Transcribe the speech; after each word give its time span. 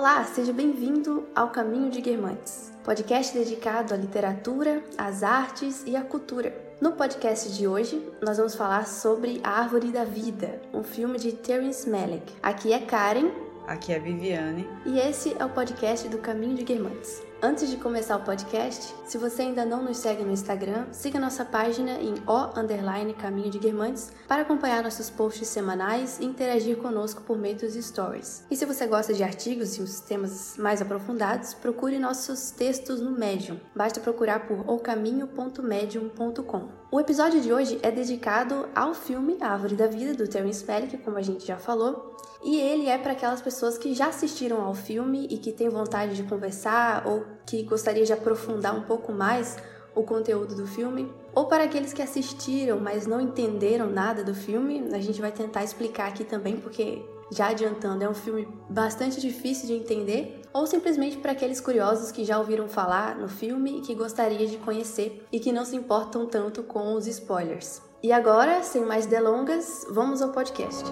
Olá, 0.00 0.24
seja 0.24 0.50
bem-vindo 0.50 1.28
ao 1.34 1.50
Caminho 1.50 1.90
de 1.90 2.00
Guermantes, 2.00 2.72
podcast 2.82 3.36
dedicado 3.36 3.92
à 3.92 3.98
literatura, 3.98 4.82
às 4.96 5.22
artes 5.22 5.84
e 5.86 5.94
à 5.94 6.00
cultura. 6.00 6.56
No 6.80 6.92
podcast 6.92 7.52
de 7.52 7.68
hoje, 7.68 8.02
nós 8.22 8.38
vamos 8.38 8.54
falar 8.54 8.86
sobre 8.86 9.42
A 9.44 9.50
Árvore 9.60 9.92
da 9.92 10.04
Vida, 10.04 10.58
um 10.72 10.82
filme 10.82 11.18
de 11.18 11.32
Terence 11.32 11.86
Malick. 11.86 12.32
Aqui 12.42 12.72
é 12.72 12.78
Karen. 12.78 13.30
Aqui 13.66 13.92
é 13.92 13.98
Viviane. 13.98 14.66
E 14.86 14.98
esse 14.98 15.36
é 15.38 15.44
o 15.44 15.50
podcast 15.50 16.08
do 16.08 16.16
Caminho 16.16 16.54
de 16.54 16.64
Guermantes. 16.64 17.22
Antes 17.42 17.70
de 17.70 17.78
começar 17.78 18.16
o 18.16 18.22
podcast, 18.22 18.94
se 19.06 19.16
você 19.16 19.40
ainda 19.40 19.64
não 19.64 19.82
nos 19.82 19.96
segue 19.96 20.22
no 20.22 20.30
Instagram, 20.30 20.84
siga 20.92 21.18
nossa 21.18 21.42
página 21.42 21.92
em 21.92 22.12
o 22.26 23.14
caminho 23.14 23.50
de 23.50 23.58
Guermantes 23.58 24.12
para 24.28 24.42
acompanhar 24.42 24.82
nossos 24.82 25.08
posts 25.08 25.48
semanais 25.48 26.18
e 26.20 26.26
interagir 26.26 26.76
conosco 26.76 27.22
por 27.22 27.38
meio 27.38 27.56
dos 27.56 27.72
stories. 27.72 28.44
E 28.50 28.56
se 28.56 28.66
você 28.66 28.86
gosta 28.86 29.14
de 29.14 29.22
artigos 29.22 29.78
e 29.78 29.80
os 29.80 30.00
temas 30.00 30.58
mais 30.58 30.82
aprofundados, 30.82 31.54
procure 31.54 31.98
nossos 31.98 32.50
textos 32.50 33.00
no 33.00 33.12
Medium. 33.12 33.58
Basta 33.74 34.00
procurar 34.00 34.46
por 34.46 34.68
ocaminho.medium.com. 34.68 36.68
O 36.92 37.00
episódio 37.00 37.40
de 37.40 37.54
hoje 37.54 37.78
é 37.82 37.90
dedicado 37.90 38.68
ao 38.74 38.92
filme 38.92 39.38
Árvore 39.40 39.76
da 39.76 39.86
Vida, 39.86 40.12
do 40.12 40.28
Terence 40.28 40.62
Malick, 40.66 40.98
como 40.98 41.16
a 41.16 41.22
gente 41.22 41.46
já 41.46 41.56
falou, 41.56 42.18
e 42.42 42.58
ele 42.58 42.88
é 42.88 42.96
para 42.96 43.12
aquelas 43.12 43.42
pessoas 43.42 43.76
que 43.76 43.94
já 43.94 44.08
assistiram 44.08 44.62
ao 44.62 44.74
filme 44.74 45.26
e 45.30 45.38
que 45.38 45.52
têm 45.52 45.68
vontade 45.68 46.16
de 46.16 46.22
conversar 46.22 47.06
ou 47.06 47.24
que 47.46 47.62
gostaria 47.62 48.04
de 48.04 48.12
aprofundar 48.12 48.74
um 48.74 48.82
pouco 48.82 49.12
mais 49.12 49.56
o 49.94 50.02
conteúdo 50.02 50.54
do 50.54 50.66
filme, 50.66 51.12
ou 51.34 51.46
para 51.46 51.64
aqueles 51.64 51.92
que 51.92 52.02
assistiram, 52.02 52.78
mas 52.78 53.06
não 53.06 53.20
entenderam 53.20 53.90
nada 53.90 54.22
do 54.22 54.34
filme, 54.34 54.88
a 54.92 55.00
gente 55.00 55.20
vai 55.20 55.32
tentar 55.32 55.64
explicar 55.64 56.08
aqui 56.08 56.24
também, 56.24 56.56
porque 56.56 57.04
já 57.32 57.48
adiantando, 57.48 58.02
é 58.02 58.08
um 58.08 58.14
filme 58.14 58.48
bastante 58.68 59.20
difícil 59.20 59.66
de 59.66 59.74
entender, 59.74 60.42
ou 60.52 60.66
simplesmente 60.66 61.16
para 61.18 61.32
aqueles 61.32 61.60
curiosos 61.60 62.10
que 62.10 62.24
já 62.24 62.38
ouviram 62.38 62.68
falar 62.68 63.16
no 63.16 63.28
filme 63.28 63.78
e 63.78 63.80
que 63.80 63.94
gostariam 63.94 64.46
de 64.46 64.56
conhecer 64.58 65.24
e 65.30 65.38
que 65.38 65.52
não 65.52 65.64
se 65.64 65.76
importam 65.76 66.26
tanto 66.26 66.62
com 66.62 66.94
os 66.94 67.06
spoilers. 67.06 67.80
E 68.02 68.12
agora, 68.12 68.62
sem 68.62 68.84
mais 68.84 69.06
delongas, 69.06 69.86
vamos 69.90 70.22
ao 70.22 70.30
podcast. 70.30 70.84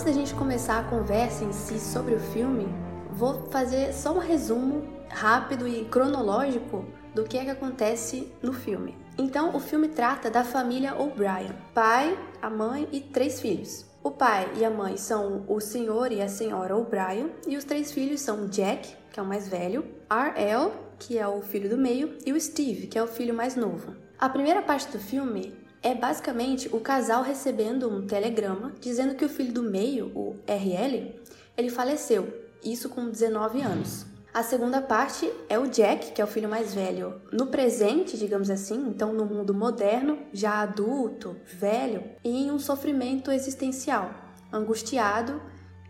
Antes 0.00 0.14
da 0.14 0.18
gente 0.18 0.34
começar 0.34 0.78
a 0.78 0.84
conversa 0.84 1.44
em 1.44 1.52
si 1.52 1.78
sobre 1.78 2.14
o 2.14 2.18
filme, 2.18 2.66
vou 3.10 3.50
fazer 3.50 3.92
só 3.92 4.14
um 4.14 4.18
resumo 4.18 4.82
rápido 5.10 5.68
e 5.68 5.84
cronológico 5.84 6.86
do 7.14 7.24
que 7.24 7.36
é 7.36 7.44
que 7.44 7.50
acontece 7.50 8.32
no 8.42 8.54
filme. 8.54 8.96
Então, 9.18 9.54
o 9.54 9.60
filme 9.60 9.88
trata 9.88 10.30
da 10.30 10.42
família 10.42 10.94
O'Brien: 10.94 11.54
pai, 11.74 12.18
a 12.40 12.48
mãe 12.48 12.88
e 12.90 13.00
três 13.00 13.42
filhos. 13.42 13.84
O 14.02 14.10
pai 14.10 14.50
e 14.56 14.64
a 14.64 14.70
mãe 14.70 14.96
são 14.96 15.44
o 15.46 15.60
senhor 15.60 16.10
e 16.12 16.22
a 16.22 16.28
senhora 16.28 16.74
O'Brien, 16.74 17.30
e 17.46 17.58
os 17.58 17.64
três 17.64 17.92
filhos 17.92 18.22
são 18.22 18.46
Jack, 18.46 18.96
que 19.12 19.20
é 19.20 19.22
o 19.22 19.26
mais 19.26 19.48
velho, 19.48 19.84
R.L., 20.08 20.70
que 20.98 21.18
é 21.18 21.28
o 21.28 21.42
filho 21.42 21.68
do 21.68 21.76
meio, 21.76 22.16
e 22.24 22.32
o 22.32 22.40
Steve, 22.40 22.86
que 22.86 22.98
é 22.98 23.02
o 23.02 23.06
filho 23.06 23.34
mais 23.34 23.54
novo. 23.54 23.94
A 24.18 24.30
primeira 24.30 24.62
parte 24.62 24.90
do 24.90 24.98
filme 24.98 25.59
é 25.82 25.94
basicamente 25.94 26.68
o 26.72 26.80
casal 26.80 27.22
recebendo 27.22 27.88
um 27.88 28.06
telegrama 28.06 28.72
dizendo 28.80 29.14
que 29.14 29.24
o 29.24 29.28
filho 29.28 29.52
do 29.52 29.62
meio, 29.62 30.12
o 30.14 30.36
RL, 30.46 31.14
ele 31.56 31.70
faleceu, 31.70 32.28
isso 32.62 32.88
com 32.88 33.08
19 33.08 33.60
anos. 33.62 34.06
A 34.32 34.44
segunda 34.44 34.80
parte 34.80 35.30
é 35.48 35.58
o 35.58 35.66
Jack, 35.66 36.12
que 36.12 36.20
é 36.20 36.24
o 36.24 36.28
filho 36.28 36.48
mais 36.48 36.72
velho, 36.72 37.20
no 37.32 37.48
presente, 37.48 38.16
digamos 38.16 38.48
assim, 38.48 38.86
então 38.88 39.12
no 39.12 39.24
mundo 39.24 39.52
moderno, 39.52 40.18
já 40.32 40.60
adulto, 40.60 41.36
velho, 41.46 42.04
e 42.22 42.44
em 42.44 42.50
um 42.52 42.58
sofrimento 42.58 43.32
existencial, 43.32 44.14
angustiado 44.52 45.42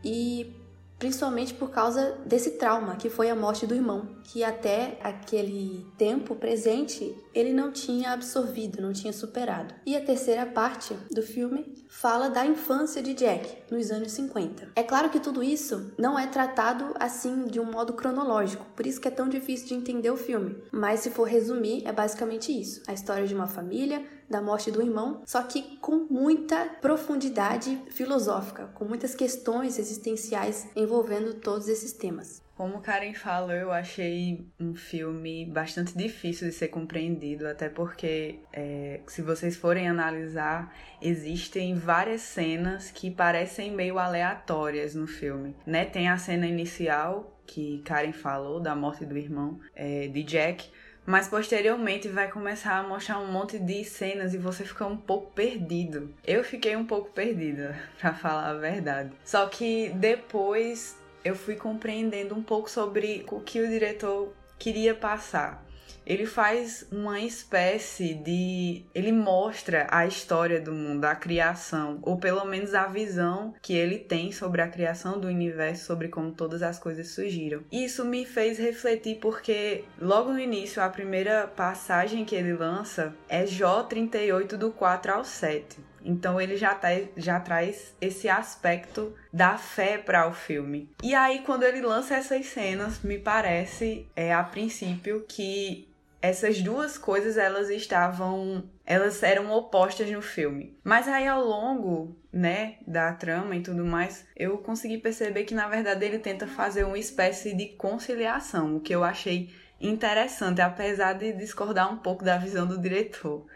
e 0.03 0.57
principalmente 1.01 1.55
por 1.55 1.71
causa 1.71 2.19
desse 2.27 2.53
trauma 2.53 2.95
que 2.95 3.09
foi 3.09 3.31
a 3.31 3.35
morte 3.35 3.67
do 3.67 3.75
irmão, 3.75 4.07
que 4.23 4.45
até 4.45 4.99
aquele 5.03 5.87
tempo 5.97 6.37
presente 6.37 7.17
ele 7.35 7.53
não 7.53 7.73
tinha 7.73 8.13
absorvido, 8.13 8.83
não 8.83 8.93
tinha 8.93 9.13
superado. 9.13 9.75
E 9.87 9.97
a 9.97 10.05
terceira 10.05 10.45
parte 10.45 10.95
do 11.11 11.23
filme 11.23 11.75
fala 11.89 12.29
da 12.29 12.45
infância 12.45 13.03
de 13.03 13.15
Jack 13.15 13.63
nos 13.71 13.91
anos 13.91 14.13
50. 14.13 14.73
É 14.77 14.83
claro 14.83 15.09
que 15.09 15.19
tudo 15.19 15.43
isso 15.43 15.93
não 15.99 16.19
é 16.19 16.27
tratado 16.27 16.95
assim 17.01 17.47
de 17.47 17.59
um 17.59 17.65
modo 17.65 17.95
cronológico, 17.95 18.67
por 18.77 18.87
isso 18.87 19.01
que 19.01 19.09
é 19.09 19.11
tão 19.11 19.29
difícil 19.29 19.69
de 19.69 19.75
entender 19.75 20.11
o 20.11 20.17
filme. 20.17 20.63
Mas 20.71 21.01
se 21.01 21.11
for 21.11 21.27
resumir, 21.27 21.83
é 21.87 21.93
basicamente 21.93 22.53
isso: 22.53 22.83
a 22.87 22.93
história 22.93 23.27
de 23.27 23.35
uma 23.35 23.47
família 23.47 24.05
da 24.31 24.41
morte 24.41 24.71
do 24.71 24.81
irmão, 24.81 25.23
só 25.27 25.43
que 25.43 25.77
com 25.79 26.07
muita 26.09 26.67
profundidade 26.81 27.77
filosófica, 27.91 28.69
com 28.75 28.85
muitas 28.85 29.15
questões 29.15 29.79
existenciais 29.79 30.69
envolvendo 30.77 31.35
todos 31.35 31.69
esses 31.69 31.93
temas. 31.93 32.41
Como 32.61 32.83
Karen 32.83 33.15
falou, 33.15 33.53
eu 33.53 33.73
achei 33.73 34.47
um 34.61 34.75
filme 34.75 35.47
bastante 35.47 35.97
difícil 35.97 36.47
de 36.47 36.55
ser 36.55 36.69
compreendido, 36.69 37.49
até 37.49 37.71
porque, 37.71 38.41
é, 38.53 39.01
se 39.07 39.23
vocês 39.23 39.57
forem 39.57 39.89
analisar, 39.89 40.71
existem 41.01 41.75
várias 41.75 42.21
cenas 42.21 42.91
que 42.91 43.11
parecem 43.11 43.73
meio 43.73 43.99
aleatórias 43.99 44.95
no 44.95 45.07
filme. 45.07 45.57
Né? 45.65 45.87
Tem 45.87 46.11
a 46.11 46.19
cena 46.19 46.47
inicial 46.47 47.35
que 47.47 47.81
Karen 47.83 48.13
falou, 48.13 48.61
da 48.61 48.77
morte 48.77 49.07
do 49.07 49.17
irmão 49.17 49.59
é, 49.75 50.07
de 50.09 50.23
Jack, 50.23 50.71
mas 51.07 51.29
posteriormente 51.29 52.09
vai 52.09 52.31
começar 52.31 52.79
a 52.79 52.83
mostrar 52.83 53.19
um 53.19 53.31
monte 53.31 53.59
de 53.59 53.85
cenas 53.85 54.35
e 54.35 54.39
você 54.39 54.65
fica 54.65 54.87
um 54.87 54.97
pouco 54.97 55.33
perdido. 55.33 56.15
Eu 56.27 56.45
fiquei 56.45 56.77
um 56.77 56.87
pouco 56.87 57.11
perdida, 57.11 57.79
para 58.01 58.15
falar 58.15 58.51
a 58.51 58.55
verdade. 58.55 59.11
Só 59.25 59.47
que 59.47 59.91
depois 59.91 60.97
eu 61.25 61.35
fui 61.35 61.57
compreendendo 61.57 62.35
um 62.35 62.43
pouco 62.43 62.71
sobre 62.71 63.25
o 63.31 63.41
que 63.41 63.61
o 63.61 63.69
diretor 63.69 64.33
queria 64.59 64.95
passar 64.95 65.65
ele 66.11 66.27
faz 66.27 66.85
uma 66.91 67.21
espécie 67.21 68.15
de. 68.15 68.85
Ele 68.93 69.13
mostra 69.13 69.87
a 69.93 70.05
história 70.09 70.61
do 70.61 70.73
mundo, 70.73 71.05
a 71.05 71.15
criação, 71.15 72.01
ou 72.03 72.19
pelo 72.19 72.45
menos 72.45 72.75
a 72.75 72.89
visão 72.89 73.55
que 73.63 73.75
ele 73.75 73.97
tem 73.97 74.33
sobre 74.33 74.61
a 74.61 74.67
criação 74.67 75.21
do 75.21 75.29
universo, 75.29 75.85
sobre 75.85 76.09
como 76.09 76.33
todas 76.33 76.65
as 76.65 76.81
coisas 76.81 77.11
surgiram. 77.11 77.63
Isso 77.71 78.05
me 78.05 78.27
fez 78.27 78.59
refletir 78.59 79.21
porque, 79.21 79.85
logo 80.01 80.33
no 80.33 80.41
início, 80.41 80.83
a 80.83 80.89
primeira 80.89 81.47
passagem 81.47 82.25
que 82.25 82.35
ele 82.35 82.55
lança 82.55 83.15
é 83.29 83.47
Jó 83.47 83.85
38, 83.85 84.59
do 84.59 84.73
4 84.73 85.13
ao 85.13 85.25
7. 85.25 85.79
Então 86.05 86.41
ele 86.41 86.57
já, 86.57 86.75
tá, 86.75 86.89
já 87.17 87.39
traz 87.39 87.95
esse 88.01 88.29
aspecto 88.29 89.15
da 89.33 89.57
fé 89.57 89.97
para 89.97 90.27
o 90.27 90.33
filme. 90.33 90.91
E 91.05 91.15
aí, 91.15 91.43
quando 91.47 91.63
ele 91.63 91.83
lança 91.83 92.17
essas 92.17 92.47
cenas, 92.47 93.01
me 93.03 93.19
parece, 93.19 94.09
é, 94.17 94.35
a 94.35 94.43
princípio, 94.43 95.25
que 95.29 95.89
essas 96.23 96.61
duas 96.61 96.99
coisas 96.99 97.37
elas 97.37 97.71
estavam 97.71 98.69
elas 98.85 99.23
eram 99.23 99.51
opostas 99.53 100.11
no 100.11 100.21
filme. 100.21 100.79
Mas 100.85 101.09
aí 101.09 101.27
ao 101.27 101.45
longo 101.45 102.17
né 102.33 102.77
da 102.87 103.13
trama 103.13 103.57
e 103.57 103.63
tudo 103.63 103.85
mais 103.85 104.27
eu 104.37 104.59
consegui 104.59 104.99
perceber 104.99 105.45
que 105.45 105.55
na 105.55 105.69
verdade 105.69 106.05
ele 106.05 106.19
tenta 106.19 106.47
fazer 106.47 106.85
uma 106.85 106.99
espécie 106.99 107.55
de 107.55 107.67
conciliação 107.71 108.77
o 108.77 108.81
que 108.81 108.95
eu 108.95 109.03
achei 109.03 109.51
interessante 109.81 110.61
apesar 110.61 111.15
de 111.15 111.33
discordar 111.33 111.93
um 111.93 111.97
pouco 111.97 112.25
da 112.25 112.37
visão 112.37 112.67
do 112.67 112.79
diretor. 112.79 113.47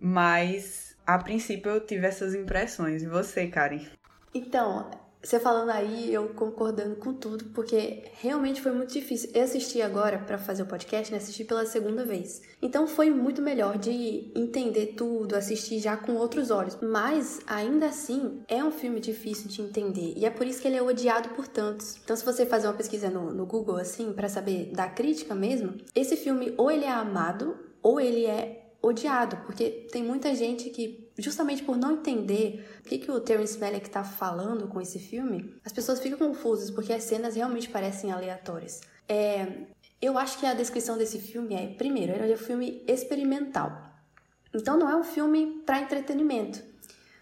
Mas 0.00 0.96
a 1.06 1.18
princípio 1.18 1.70
eu 1.70 1.80
tive 1.84 2.06
essas 2.06 2.34
impressões. 2.34 3.02
E 3.02 3.06
você 3.06 3.46
Karen? 3.46 3.86
Então 4.34 5.03
você 5.24 5.40
falando 5.40 5.70
aí, 5.70 6.12
eu 6.12 6.28
concordando 6.28 6.96
com 6.96 7.14
tudo, 7.14 7.46
porque 7.46 8.04
realmente 8.20 8.60
foi 8.60 8.72
muito 8.72 8.92
difícil. 8.92 9.30
Eu 9.32 9.42
assisti 9.42 9.80
agora 9.80 10.18
para 10.18 10.36
fazer 10.36 10.62
o 10.62 10.66
podcast, 10.66 11.10
né? 11.10 11.18
Assisti 11.18 11.44
pela 11.44 11.64
segunda 11.64 12.04
vez. 12.04 12.42
Então 12.60 12.86
foi 12.86 13.10
muito 13.10 13.40
melhor 13.40 13.78
de 13.78 14.30
entender 14.34 14.94
tudo, 14.96 15.34
assistir 15.34 15.78
já 15.80 15.96
com 15.96 16.14
outros 16.14 16.50
olhos. 16.50 16.76
Mas 16.82 17.40
ainda 17.46 17.86
assim, 17.86 18.42
é 18.48 18.62
um 18.62 18.70
filme 18.70 19.00
difícil 19.00 19.48
de 19.48 19.62
entender 19.62 20.14
e 20.16 20.26
é 20.26 20.30
por 20.30 20.46
isso 20.46 20.60
que 20.60 20.68
ele 20.68 20.76
é 20.76 20.82
odiado 20.82 21.30
por 21.30 21.48
tantos. 21.48 21.96
Então, 22.04 22.14
se 22.14 22.24
você 22.24 22.44
fazer 22.44 22.66
uma 22.66 22.74
pesquisa 22.74 23.08
no, 23.08 23.32
no 23.32 23.46
Google 23.46 23.76
assim, 23.76 24.12
para 24.12 24.28
saber 24.28 24.70
da 24.72 24.88
crítica 24.88 25.34
mesmo, 25.34 25.74
esse 25.94 26.16
filme 26.16 26.54
ou 26.58 26.70
ele 26.70 26.84
é 26.84 26.90
amado 26.90 27.56
ou 27.82 28.00
ele 28.00 28.26
é 28.26 28.64
odiado, 28.86 29.36
porque 29.46 29.86
tem 29.90 30.02
muita 30.02 30.34
gente 30.34 30.70
que, 30.70 31.03
justamente 31.18 31.62
por 31.62 31.76
não 31.76 31.92
entender 31.92 32.66
o 32.80 32.88
que, 32.88 32.98
que 32.98 33.10
o 33.10 33.20
Terence 33.20 33.58
Malick 33.58 33.86
está 33.86 34.02
falando 34.02 34.66
com 34.68 34.80
esse 34.80 34.98
filme, 34.98 35.54
as 35.64 35.72
pessoas 35.72 36.00
ficam 36.00 36.18
confusas, 36.18 36.70
porque 36.70 36.92
as 36.92 37.04
cenas 37.04 37.36
realmente 37.36 37.68
parecem 37.68 38.10
aleatórias. 38.10 38.80
É, 39.08 39.46
eu 40.00 40.18
acho 40.18 40.38
que 40.38 40.46
a 40.46 40.54
descrição 40.54 40.98
desse 40.98 41.18
filme 41.18 41.54
é, 41.54 41.68
primeiro, 41.68 42.12
ele 42.12 42.32
é 42.32 42.34
um 42.34 42.38
filme 42.38 42.82
experimental. 42.86 43.92
Então 44.54 44.78
não 44.78 44.88
é 44.88 44.96
um 44.96 45.04
filme 45.04 45.62
para 45.64 45.80
entretenimento. 45.80 46.62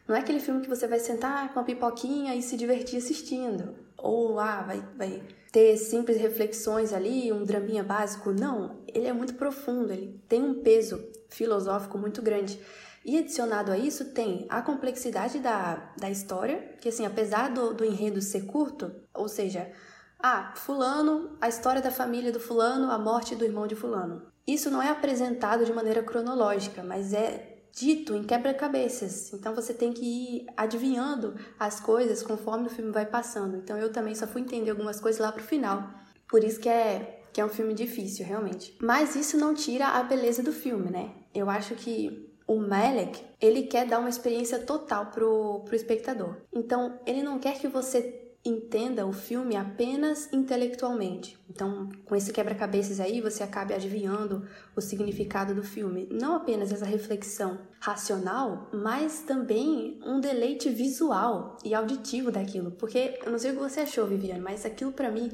Não 0.06 0.16
é 0.16 0.20
aquele 0.20 0.40
filme 0.40 0.60
que 0.60 0.68
você 0.68 0.86
vai 0.86 0.98
sentar 0.98 1.52
com 1.52 1.60
a 1.60 1.64
pipoquinha 1.64 2.34
e 2.34 2.42
se 2.42 2.56
divertir 2.56 2.98
assistindo. 2.98 3.74
ou 3.96 4.40
ah, 4.40 4.62
vai, 4.62 4.84
vai 4.96 5.22
ter 5.52 5.76
simples 5.76 6.16
reflexões 6.18 6.92
ali, 6.92 7.32
um 7.32 7.44
draminha 7.44 7.84
básico. 7.84 8.32
Não, 8.32 8.78
ele 8.92 9.06
é 9.06 9.12
muito 9.12 9.34
profundo, 9.34 9.92
ele 9.92 10.20
tem 10.28 10.42
um 10.42 10.62
peso 10.62 11.02
filosófico 11.28 11.98
muito 11.98 12.20
grande. 12.20 12.58
E 13.04 13.18
adicionado 13.18 13.72
a 13.72 13.78
isso 13.78 14.12
tem 14.12 14.46
a 14.48 14.62
complexidade 14.62 15.38
da, 15.38 15.92
da 15.98 16.10
história, 16.10 16.76
que 16.80 16.88
assim, 16.88 17.04
apesar 17.04 17.50
do, 17.50 17.74
do 17.74 17.84
enredo 17.84 18.20
ser 18.20 18.46
curto, 18.46 18.92
ou 19.12 19.28
seja, 19.28 19.70
ah, 20.18 20.52
fulano, 20.54 21.36
a 21.40 21.48
história 21.48 21.82
da 21.82 21.90
família 21.90 22.30
do 22.30 22.38
fulano, 22.38 22.90
a 22.90 22.98
morte 22.98 23.34
do 23.34 23.44
irmão 23.44 23.66
de 23.66 23.74
fulano. 23.74 24.22
Isso 24.46 24.70
não 24.70 24.80
é 24.80 24.88
apresentado 24.88 25.64
de 25.64 25.72
maneira 25.72 26.02
cronológica, 26.02 26.82
mas 26.82 27.12
é 27.12 27.52
dito 27.72 28.14
em 28.14 28.22
quebra-cabeças. 28.22 29.32
Então 29.32 29.54
você 29.54 29.74
tem 29.74 29.92
que 29.92 30.04
ir 30.04 30.46
adivinhando 30.56 31.34
as 31.58 31.80
coisas 31.80 32.22
conforme 32.22 32.66
o 32.66 32.70
filme 32.70 32.92
vai 32.92 33.06
passando. 33.06 33.56
Então 33.56 33.76
eu 33.76 33.92
também 33.92 34.14
só 34.14 34.26
fui 34.26 34.42
entender 34.42 34.70
algumas 34.70 35.00
coisas 35.00 35.20
lá 35.20 35.32
pro 35.32 35.42
final. 35.42 35.90
Por 36.28 36.44
isso 36.44 36.60
que 36.60 36.68
é 36.68 37.18
que 37.32 37.40
é 37.40 37.44
um 37.44 37.48
filme 37.48 37.72
difícil, 37.72 38.26
realmente. 38.26 38.76
Mas 38.82 39.16
isso 39.16 39.38
não 39.38 39.54
tira 39.54 39.86
a 39.86 40.02
beleza 40.02 40.42
do 40.42 40.52
filme, 40.52 40.90
né? 40.90 41.14
Eu 41.34 41.48
acho 41.48 41.74
que 41.74 42.30
o 42.52 42.60
Malek, 42.60 43.24
ele 43.40 43.62
quer 43.62 43.86
dar 43.86 43.98
uma 43.98 44.08
experiência 44.08 44.58
total 44.58 45.06
pro, 45.06 45.60
pro 45.64 45.74
espectador. 45.74 46.36
Então, 46.52 47.00
ele 47.06 47.22
não 47.22 47.38
quer 47.38 47.58
que 47.58 47.66
você 47.66 48.22
entenda 48.44 49.06
o 49.06 49.12
filme 49.12 49.56
apenas 49.56 50.32
intelectualmente. 50.32 51.38
Então, 51.48 51.88
com 52.04 52.16
esse 52.16 52.32
quebra-cabeças 52.32 52.98
aí, 52.98 53.20
você 53.20 53.42
acabe 53.42 53.72
adivinhando 53.72 54.44
o 54.74 54.80
significado 54.80 55.54
do 55.54 55.62
filme. 55.62 56.08
Não 56.10 56.34
apenas 56.34 56.72
essa 56.72 56.84
reflexão 56.84 57.60
racional, 57.80 58.68
mas 58.72 59.22
também 59.22 60.00
um 60.04 60.20
deleite 60.20 60.68
visual 60.68 61.56
e 61.64 61.72
auditivo 61.72 62.32
daquilo. 62.32 62.72
Porque 62.72 63.18
eu 63.24 63.30
não 63.30 63.38
sei 63.38 63.52
o 63.52 63.54
que 63.54 63.60
você 63.60 63.80
achou, 63.80 64.06
Viviane, 64.06 64.40
mas 64.40 64.66
aquilo 64.66 64.92
para 64.92 65.10
mim 65.10 65.30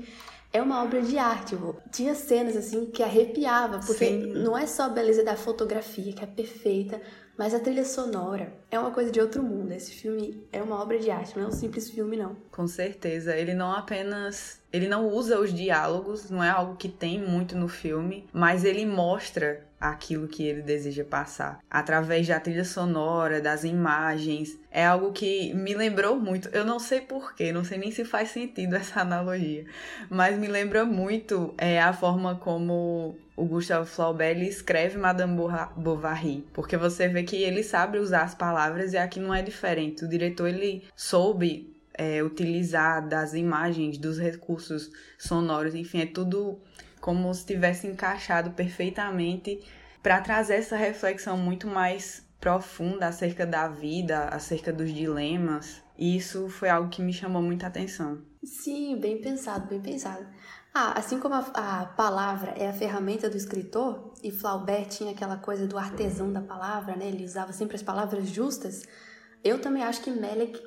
é 0.52 0.62
uma 0.62 0.82
obra 0.82 1.02
de 1.02 1.18
arte. 1.18 1.56
Tinha 1.90 2.14
cenas 2.14 2.56
assim 2.56 2.86
que 2.86 3.02
arrepiava, 3.02 3.78
porque 3.78 4.06
Sim. 4.06 4.32
não 4.34 4.56
é 4.56 4.66
só 4.66 4.84
a 4.84 4.88
beleza 4.88 5.22
da 5.22 5.36
fotografia, 5.36 6.12
que 6.12 6.24
é 6.24 6.26
perfeita, 6.26 7.00
mas 7.36 7.54
a 7.54 7.60
trilha 7.60 7.84
sonora 7.84 8.52
é 8.70 8.78
uma 8.78 8.90
coisa 8.90 9.10
de 9.10 9.20
outro 9.20 9.42
mundo. 9.42 9.72
Esse 9.72 9.92
filme 9.92 10.42
é 10.52 10.62
uma 10.62 10.80
obra 10.80 10.98
de 10.98 11.10
arte, 11.10 11.36
não 11.36 11.44
é 11.44 11.48
um 11.48 11.52
simples 11.52 11.90
filme, 11.90 12.16
não. 12.16 12.36
Com 12.58 12.66
certeza. 12.66 13.36
Ele 13.36 13.54
não 13.54 13.70
apenas. 13.70 14.60
Ele 14.72 14.88
não 14.88 15.06
usa 15.06 15.38
os 15.38 15.54
diálogos, 15.54 16.28
não 16.28 16.42
é 16.42 16.50
algo 16.50 16.74
que 16.74 16.88
tem 16.88 17.16
muito 17.16 17.56
no 17.56 17.68
filme, 17.68 18.26
mas 18.32 18.64
ele 18.64 18.84
mostra 18.84 19.64
aquilo 19.80 20.26
que 20.26 20.42
ele 20.42 20.60
deseja 20.60 21.04
passar. 21.04 21.60
Através 21.70 22.26
da 22.26 22.40
trilha 22.40 22.64
sonora, 22.64 23.40
das 23.40 23.62
imagens. 23.62 24.58
É 24.72 24.84
algo 24.84 25.12
que 25.12 25.54
me 25.54 25.72
lembrou 25.72 26.18
muito. 26.18 26.48
Eu 26.48 26.64
não 26.64 26.80
sei 26.80 27.00
porquê, 27.00 27.52
não 27.52 27.62
sei 27.62 27.78
nem 27.78 27.92
se 27.92 28.04
faz 28.04 28.30
sentido 28.30 28.74
essa 28.74 29.02
analogia, 29.02 29.64
mas 30.10 30.36
me 30.36 30.48
lembra 30.48 30.84
muito 30.84 31.54
é, 31.56 31.80
a 31.80 31.92
forma 31.92 32.34
como 32.34 33.16
o 33.36 33.44
Gustavo 33.44 33.86
Flaubert 33.86 34.42
escreve 34.42 34.98
Madame 34.98 35.38
Bovary, 35.76 36.44
porque 36.52 36.76
você 36.76 37.06
vê 37.06 37.22
que 37.22 37.36
ele 37.36 37.62
sabe 37.62 37.98
usar 37.98 38.22
as 38.22 38.34
palavras 38.34 38.94
e 38.94 38.98
aqui 38.98 39.20
não 39.20 39.32
é 39.32 39.42
diferente. 39.42 40.04
O 40.04 40.08
diretor 40.08 40.48
ele 40.48 40.82
soube 40.96 41.77
é, 41.98 42.22
utilizar 42.22 43.06
das 43.06 43.34
imagens, 43.34 43.98
dos 43.98 44.18
recursos 44.18 44.90
sonoros, 45.18 45.74
enfim, 45.74 46.00
é 46.00 46.06
tudo 46.06 46.60
como 47.00 47.32
se 47.34 47.44
tivesse 47.44 47.86
encaixado 47.86 48.52
perfeitamente 48.52 49.60
para 50.02 50.20
trazer 50.20 50.54
essa 50.54 50.76
reflexão 50.76 51.36
muito 51.36 51.66
mais 51.66 52.26
profunda 52.40 53.08
acerca 53.08 53.44
da 53.44 53.68
vida, 53.68 54.28
acerca 54.28 54.72
dos 54.72 54.92
dilemas. 54.94 55.82
E 55.98 56.16
isso 56.16 56.48
foi 56.48 56.68
algo 56.68 56.88
que 56.88 57.02
me 57.02 57.12
chamou 57.12 57.42
muita 57.42 57.66
atenção. 57.66 58.22
Sim, 58.44 58.96
bem 59.00 59.20
pensado, 59.20 59.66
bem 59.66 59.80
pensado. 59.80 60.24
Ah, 60.72 60.92
assim 60.96 61.18
como 61.18 61.34
a, 61.34 61.40
a, 61.54 61.86
palavra 61.86 62.52
é 62.52 62.68
a 62.68 62.72
ferramenta 62.72 63.28
do 63.28 63.36
escritor, 63.36 64.12
e 64.22 64.30
Flaubert 64.30 64.86
tinha 64.86 65.10
aquela 65.10 65.36
coisa 65.36 65.66
do 65.66 65.76
artesão 65.76 66.32
da 66.32 66.40
palavra, 66.40 66.94
né? 66.94 67.08
Ele 67.08 67.24
usava 67.24 67.52
sempre 67.52 67.74
as 67.74 67.82
palavras 67.82 68.28
justas. 68.28 68.84
Eu 69.42 69.60
também 69.60 69.82
acho 69.82 70.00
que 70.02 70.10
Melek 70.10 70.60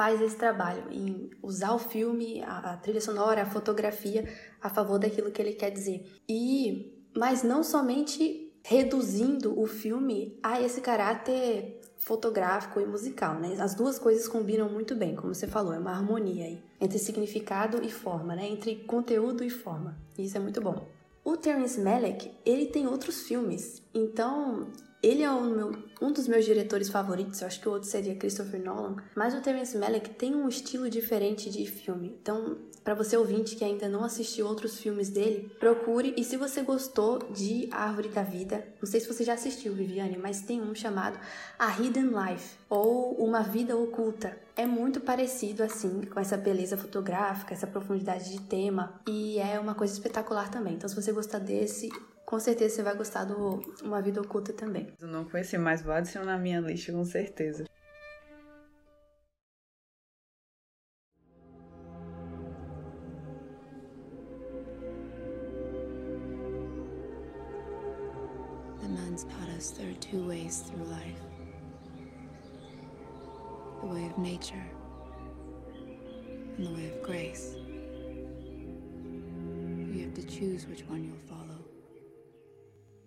faz 0.00 0.18
esse 0.22 0.36
trabalho 0.36 0.84
em 0.90 1.28
usar 1.42 1.74
o 1.74 1.78
filme, 1.78 2.42
a, 2.42 2.72
a 2.72 2.76
trilha 2.78 3.02
sonora, 3.02 3.42
a 3.42 3.44
fotografia 3.44 4.26
a 4.58 4.70
favor 4.70 4.98
daquilo 4.98 5.30
que 5.30 5.42
ele 5.42 5.52
quer 5.52 5.70
dizer. 5.70 6.10
E 6.26 6.90
mas 7.14 7.42
não 7.42 7.62
somente 7.62 8.50
reduzindo 8.64 9.60
o 9.60 9.66
filme 9.66 10.38
a 10.42 10.58
esse 10.58 10.80
caráter 10.80 11.82
fotográfico 11.98 12.80
e 12.80 12.86
musical, 12.86 13.38
né? 13.38 13.54
As 13.60 13.74
duas 13.74 13.98
coisas 13.98 14.26
combinam 14.26 14.70
muito 14.70 14.94
bem, 14.94 15.14
como 15.14 15.34
você 15.34 15.46
falou, 15.46 15.74
é 15.74 15.78
uma 15.78 15.90
harmonia 15.90 16.46
aí 16.46 16.62
entre 16.80 16.98
significado 16.98 17.84
e 17.84 17.90
forma, 17.90 18.34
né? 18.34 18.48
Entre 18.48 18.76
conteúdo 18.76 19.44
e 19.44 19.50
forma. 19.50 19.98
Isso 20.18 20.34
é 20.34 20.40
muito 20.40 20.62
bom. 20.62 20.88
O 21.22 21.36
Terence 21.36 21.78
Malick, 21.78 22.32
ele 22.46 22.64
tem 22.64 22.86
outros 22.86 23.24
filmes, 23.24 23.82
então 23.92 24.72
ele 25.02 25.22
é 25.22 25.30
um, 25.30 25.54
meu, 25.54 25.72
um, 26.00 26.12
dos 26.12 26.28
meus 26.28 26.44
diretores 26.44 26.90
favoritos, 26.90 27.40
eu 27.40 27.46
acho 27.46 27.60
que 27.60 27.68
o 27.68 27.72
outro 27.72 27.88
seria 27.88 28.14
Christopher 28.14 28.62
Nolan, 28.62 28.96
mas 29.16 29.34
o 29.34 29.40
Terence 29.40 29.76
Malick 29.76 30.10
tem 30.10 30.34
um 30.34 30.48
estilo 30.48 30.90
diferente 30.90 31.48
de 31.50 31.64
filme. 31.66 32.18
Então, 32.20 32.58
para 32.84 32.94
você 32.94 33.16
ouvinte 33.16 33.56
que 33.56 33.64
ainda 33.64 33.88
não 33.88 34.04
assistiu 34.04 34.46
outros 34.46 34.78
filmes 34.78 35.08
dele, 35.08 35.50
procure. 35.58 36.14
E 36.16 36.24
se 36.24 36.36
você 36.36 36.62
gostou 36.62 37.18
de 37.30 37.68
Árvore 37.70 38.08
da 38.08 38.22
Vida, 38.22 38.66
não 38.80 38.86
sei 38.86 39.00
se 39.00 39.08
você 39.08 39.24
já 39.24 39.34
assistiu, 39.34 39.74
Viviane, 39.74 40.18
mas 40.18 40.42
tem 40.42 40.60
um 40.60 40.74
chamado 40.74 41.18
A 41.58 41.80
Hidden 41.80 42.10
Life 42.10 42.56
ou 42.68 43.14
Uma 43.14 43.42
Vida 43.42 43.76
Oculta. 43.76 44.36
É 44.56 44.66
muito 44.66 45.00
parecido 45.00 45.62
assim, 45.62 46.02
com 46.02 46.20
essa 46.20 46.36
beleza 46.36 46.76
fotográfica, 46.76 47.54
essa 47.54 47.66
profundidade 47.66 48.30
de 48.30 48.40
tema, 48.42 49.00
e 49.08 49.38
é 49.38 49.58
uma 49.58 49.74
coisa 49.74 49.94
espetacular 49.94 50.50
também. 50.50 50.74
Então, 50.74 50.88
se 50.88 50.94
você 50.94 51.12
gostar 51.12 51.38
desse, 51.38 51.88
com 52.30 52.38
certeza 52.38 52.76
você 52.76 52.82
vai 52.84 52.94
gostar 52.94 53.24
do 53.24 53.60
Uma 53.82 54.00
Vida 54.00 54.20
Oculta 54.20 54.52
também. 54.52 54.86
Eu 55.00 55.08
não 55.08 55.24
conheci, 55.24 55.58
mas 55.58 55.82
vou 55.82 55.92
adicionar 55.92 56.26
na 56.26 56.38
minha 56.38 56.60
lista 56.60 56.92
com 56.92 57.04
certeza. 57.04 57.64
us 69.56 69.72
there 69.72 69.90
are 69.90 70.00
two 70.00 70.26
ways 70.26 70.60
through 70.60 70.84
life 70.84 71.20
the 73.82 73.86
way 73.86 74.06
of 74.06 74.16
nature 74.16 74.64
and 76.56 76.66
the 76.66 76.70
way 76.70 76.86
of 76.86 77.02
grace. 77.02 77.56
You 79.92 80.00
have 80.04 80.14
to 80.14 80.22
choose 80.22 80.66
which 80.66 80.82
one 80.88 81.04
you'll 81.04 81.28
follow. 81.28 81.39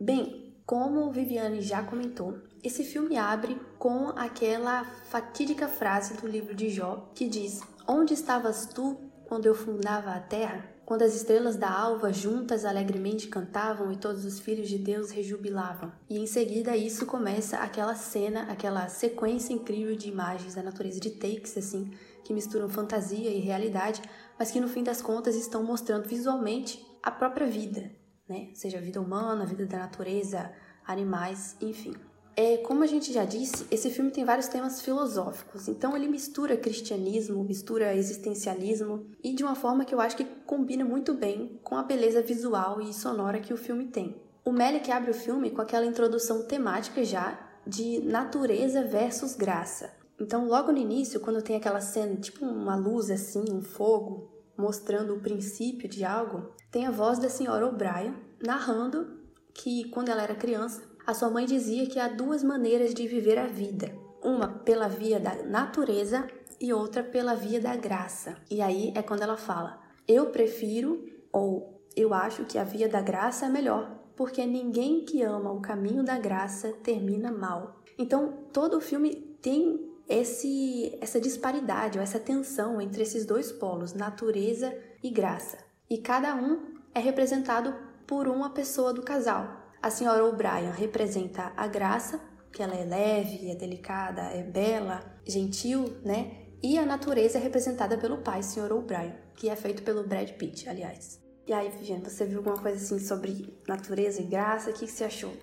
Bem, 0.03 0.53
como 0.65 1.09
Viviane 1.13 1.61
já 1.61 1.81
comentou, 1.81 2.37
esse 2.61 2.83
filme 2.83 3.15
abre 3.15 3.57
com 3.79 4.09
aquela 4.09 4.83
fatídica 4.83 5.69
frase 5.69 6.15
do 6.15 6.27
livro 6.27 6.53
de 6.53 6.69
Jó 6.69 7.09
que 7.15 7.25
diz: 7.25 7.61
Onde 7.87 8.13
estavas 8.13 8.65
tu 8.65 8.99
quando 9.25 9.45
eu 9.45 9.55
fundava 9.55 10.11
a 10.11 10.19
terra? 10.19 10.73
quando 10.85 11.03
as 11.03 11.15
estrelas 11.15 11.55
da 11.55 11.71
alva 11.71 12.11
juntas 12.11 12.65
alegremente 12.65 13.29
cantavam 13.29 13.89
e 13.89 13.95
todos 13.95 14.25
os 14.25 14.37
filhos 14.37 14.67
de 14.67 14.77
Deus 14.77 15.11
rejubilavam. 15.11 15.93
E 16.09 16.19
em 16.19 16.27
seguida 16.27 16.75
isso 16.75 17.05
começa 17.05 17.55
aquela 17.59 17.95
cena, 17.95 18.51
aquela 18.51 18.89
sequência 18.89 19.53
incrível 19.53 19.95
de 19.95 20.09
imagens 20.09 20.55
da 20.55 20.61
natureza 20.61 20.99
de 20.99 21.11
takes 21.11 21.57
assim, 21.57 21.89
que 22.25 22.33
misturam 22.33 22.67
fantasia 22.67 23.29
e 23.29 23.39
realidade, 23.39 24.01
mas 24.37 24.51
que 24.51 24.59
no 24.59 24.67
fim 24.67 24.83
das 24.83 25.01
contas 25.01 25.35
estão 25.35 25.63
mostrando 25.63 26.05
visualmente 26.05 26.85
a 27.01 27.09
própria 27.09 27.47
vida, 27.47 27.89
né? 28.27 28.49
Seja 28.53 28.77
a 28.77 28.81
vida 28.81 29.01
humana, 29.01 29.43
a 29.43 29.47
vida 29.47 29.65
da 29.65 29.79
natureza, 29.79 30.51
animais, 30.85 31.55
enfim. 31.61 31.93
É, 32.35 32.57
como 32.57 32.83
a 32.83 32.87
gente 32.87 33.13
já 33.13 33.25
disse, 33.25 33.67
esse 33.69 33.91
filme 33.91 34.09
tem 34.09 34.25
vários 34.25 34.47
temas 34.47 34.81
filosóficos, 34.81 35.67
então 35.67 35.95
ele 35.95 36.07
mistura 36.07 36.57
cristianismo, 36.57 37.43
mistura 37.43 37.95
existencialismo 37.95 39.05
e 39.23 39.35
de 39.35 39.43
uma 39.43 39.53
forma 39.53 39.85
que 39.85 39.93
eu 39.93 40.01
acho 40.01 40.17
que 40.17 40.25
combina 40.25 40.83
muito 40.83 41.13
bem 41.13 41.59
com 41.63 41.75
a 41.75 41.83
beleza 41.83 42.23
visual 42.23 42.81
e 42.81 42.91
sonora 42.91 43.39
que 43.39 43.53
o 43.53 43.57
filme 43.57 43.85
tem. 43.85 44.19
O 44.43 44.51
Melick 44.51 44.91
abre 44.91 45.11
o 45.11 45.13
filme 45.13 45.51
com 45.51 45.61
aquela 45.61 45.85
introdução 45.85 46.47
temática 46.47 47.03
já 47.05 47.39
de 47.67 48.01
natureza 48.01 48.83
versus 48.83 49.35
graça. 49.35 49.93
Então, 50.19 50.47
logo 50.47 50.71
no 50.71 50.77
início, 50.77 51.19
quando 51.19 51.41
tem 51.41 51.55
aquela 51.55 51.81
cena, 51.81 52.15
tipo 52.15 52.45
uma 52.45 52.75
luz 52.75 53.09
assim, 53.09 53.45
um 53.51 53.61
fogo, 53.61 54.32
mostrando 54.57 55.15
o 55.15 55.19
princípio 55.19 55.87
de 55.89 56.03
algo, 56.03 56.51
tem 56.71 56.85
a 56.85 56.91
voz 56.91 57.19
da 57.19 57.29
senhora 57.29 57.67
O'Brien 57.67 58.15
narrando 58.45 59.19
que 59.53 59.89
quando 59.89 60.09
ela 60.09 60.23
era 60.23 60.35
criança, 60.35 60.81
a 61.05 61.13
sua 61.13 61.29
mãe 61.29 61.45
dizia 61.45 61.85
que 61.87 61.99
há 61.99 62.07
duas 62.07 62.43
maneiras 62.43 62.93
de 62.93 63.07
viver 63.07 63.37
a 63.37 63.47
vida: 63.47 63.93
uma 64.21 64.47
pela 64.47 64.87
via 64.87 65.19
da 65.19 65.43
natureza 65.43 66.27
e 66.59 66.71
outra 66.71 67.03
pela 67.03 67.35
via 67.35 67.59
da 67.59 67.75
graça. 67.75 68.37
E 68.49 68.61
aí 68.61 68.93
é 68.95 69.01
quando 69.01 69.21
ela 69.21 69.37
fala: 69.37 69.81
Eu 70.07 70.27
prefiro 70.27 71.05
ou 71.31 71.81
eu 71.95 72.13
acho 72.13 72.45
que 72.45 72.57
a 72.57 72.63
via 72.63 72.87
da 72.87 73.01
graça 73.01 73.45
é 73.45 73.49
melhor, 73.49 73.99
porque 74.15 74.45
ninguém 74.45 75.05
que 75.05 75.21
ama 75.21 75.51
o 75.51 75.61
caminho 75.61 76.03
da 76.03 76.17
graça 76.17 76.73
termina 76.83 77.31
mal. 77.31 77.81
Então, 77.97 78.33
todo 78.51 78.77
o 78.77 78.81
filme 78.81 79.13
tem 79.41 79.92
esse 80.07 80.97
essa 81.01 81.19
disparidade 81.19 81.97
ou 81.97 82.03
essa 82.03 82.19
tensão 82.19 82.81
entre 82.81 83.03
esses 83.03 83.25
dois 83.25 83.51
polos, 83.51 83.93
natureza 83.93 84.75
e 85.01 85.09
graça. 85.09 85.57
E 85.89 85.97
cada 85.97 86.35
um 86.35 86.73
é 86.93 86.99
representado 86.99 87.73
por 88.05 88.27
uma 88.27 88.49
pessoa 88.49 88.93
do 88.93 89.01
casal. 89.01 89.63
A 89.81 89.89
senhora 89.89 90.23
O'Brien 90.25 90.71
representa 90.71 91.51
a 91.57 91.67
graça, 91.67 92.19
que 92.51 92.61
ela 92.61 92.75
é 92.75 92.85
leve, 92.85 93.49
é 93.49 93.55
delicada, 93.55 94.21
é 94.21 94.43
bela, 94.43 95.03
gentil, 95.25 95.97
né? 96.03 96.43
E 96.61 96.77
a 96.77 96.85
natureza 96.85 97.37
é 97.37 97.41
representada 97.41 97.97
pelo 97.97 98.19
pai, 98.19 98.41
Sr. 98.41 98.71
O'Brien, 98.71 99.13
que 99.35 99.49
é 99.49 99.55
feito 99.55 99.83
pelo 99.83 100.07
Brad 100.07 100.29
Pitt, 100.31 100.69
aliás. 100.69 101.21
E 101.45 101.51
aí, 101.51 101.69
Viviane, 101.69 102.01
você 102.01 102.25
viu 102.25 102.37
alguma 102.37 102.57
coisa 102.57 102.77
assim 102.77 102.99
sobre 102.99 103.59
natureza 103.67 104.21
e 104.21 104.25
graça? 104.25 104.69
O 104.69 104.73
que 104.73 104.87
você 104.87 105.03
achou? 105.03 105.33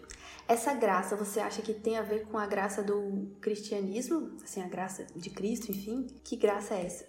Essa 0.51 0.75
graça, 0.75 1.15
você 1.15 1.39
acha 1.39 1.63
que 1.63 1.73
tem 1.73 1.97
a 1.97 2.03
ver 2.03 2.25
com 2.25 2.37
a 2.37 2.45
graça 2.45 2.83
do 2.83 3.31
cristianismo? 3.41 4.33
Assim, 4.43 4.61
a 4.61 4.67
graça 4.67 5.07
de 5.15 5.31
Cristo, 5.31 5.71
enfim? 5.71 6.09
Que 6.25 6.35
graça 6.35 6.75
é 6.75 6.87
essa? 6.87 7.05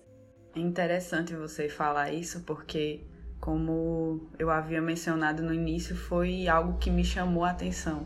É 0.55 0.59
interessante 0.59 1.33
você 1.33 1.67
falar 1.67 2.13
isso 2.13 2.41
porque, 2.41 3.03
como 3.39 4.29
eu 4.37 4.51
havia 4.51 4.79
mencionado 4.79 5.41
no 5.41 5.51
início, 5.51 5.95
foi 5.95 6.47
algo 6.47 6.77
que 6.77 6.91
me 6.91 7.03
chamou 7.03 7.43
a 7.43 7.49
atenção. 7.49 8.05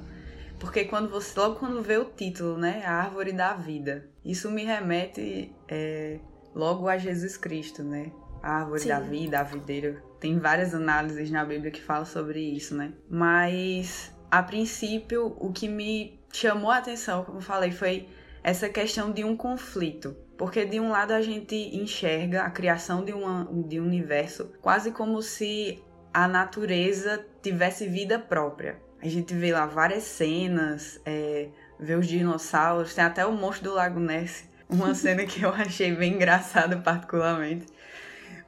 Porque 0.57 0.85
quando 0.85 1.09
você, 1.09 1.37
logo 1.37 1.55
quando 1.59 1.83
vê 1.83 1.97
o 1.97 2.05
título, 2.05 2.57
né, 2.57 2.85
a 2.85 2.93
árvore 2.93 3.33
da 3.33 3.55
vida, 3.55 4.07
isso 4.23 4.49
me 4.49 4.63
remete 4.63 5.53
é, 5.67 6.17
logo 6.55 6.87
a 6.87 6.97
Jesus 6.97 7.35
Cristo, 7.35 7.83
né? 7.83 8.09
A 8.41 8.59
árvore 8.59 8.79
Sim. 8.79 8.87
da 8.87 9.01
vida, 9.01 9.41
a 9.41 9.43
videira. 9.43 10.01
Tem 10.17 10.39
várias 10.39 10.73
análises 10.73 11.29
na 11.29 11.43
Bíblia 11.43 11.71
que 11.71 11.81
falam 11.81 12.05
sobre 12.05 12.39
isso, 12.39 12.73
né? 12.73 12.93
Mas, 13.09 14.14
a 14.37 14.43
princípio, 14.43 15.35
o 15.39 15.53
que 15.53 15.67
me 15.67 16.19
chamou 16.33 16.69
a 16.69 16.77
atenção, 16.77 17.23
como 17.23 17.37
eu 17.37 17.41
falei, 17.41 17.71
foi 17.71 18.09
essa 18.43 18.67
questão 18.67 19.11
de 19.11 19.23
um 19.23 19.37
conflito. 19.37 20.13
Porque 20.37 20.65
de 20.65 20.77
um 20.77 20.89
lado 20.89 21.13
a 21.13 21.21
gente 21.21 21.55
enxerga 21.55 22.43
a 22.43 22.49
criação 22.49 23.05
de, 23.05 23.13
uma, 23.13 23.49
de 23.65 23.79
um 23.79 23.85
universo 23.85 24.51
quase 24.61 24.91
como 24.91 25.21
se 25.21 25.81
a 26.13 26.27
natureza 26.27 27.25
tivesse 27.41 27.87
vida 27.87 28.19
própria. 28.19 28.77
A 29.01 29.07
gente 29.07 29.33
vê 29.33 29.53
lá 29.53 29.65
várias 29.65 30.03
cenas, 30.03 30.99
é, 31.05 31.47
vê 31.79 31.95
os 31.95 32.05
dinossauros, 32.05 32.93
tem 32.93 33.05
até 33.05 33.25
o 33.25 33.31
monstro 33.31 33.69
do 33.69 33.75
Lago 33.75 34.01
Ness, 34.01 34.49
uma 34.69 34.93
cena 34.95 35.25
que 35.25 35.43
eu 35.43 35.49
achei 35.51 35.95
bem 35.95 36.15
engraçada 36.15 36.75
particularmente. 36.77 37.67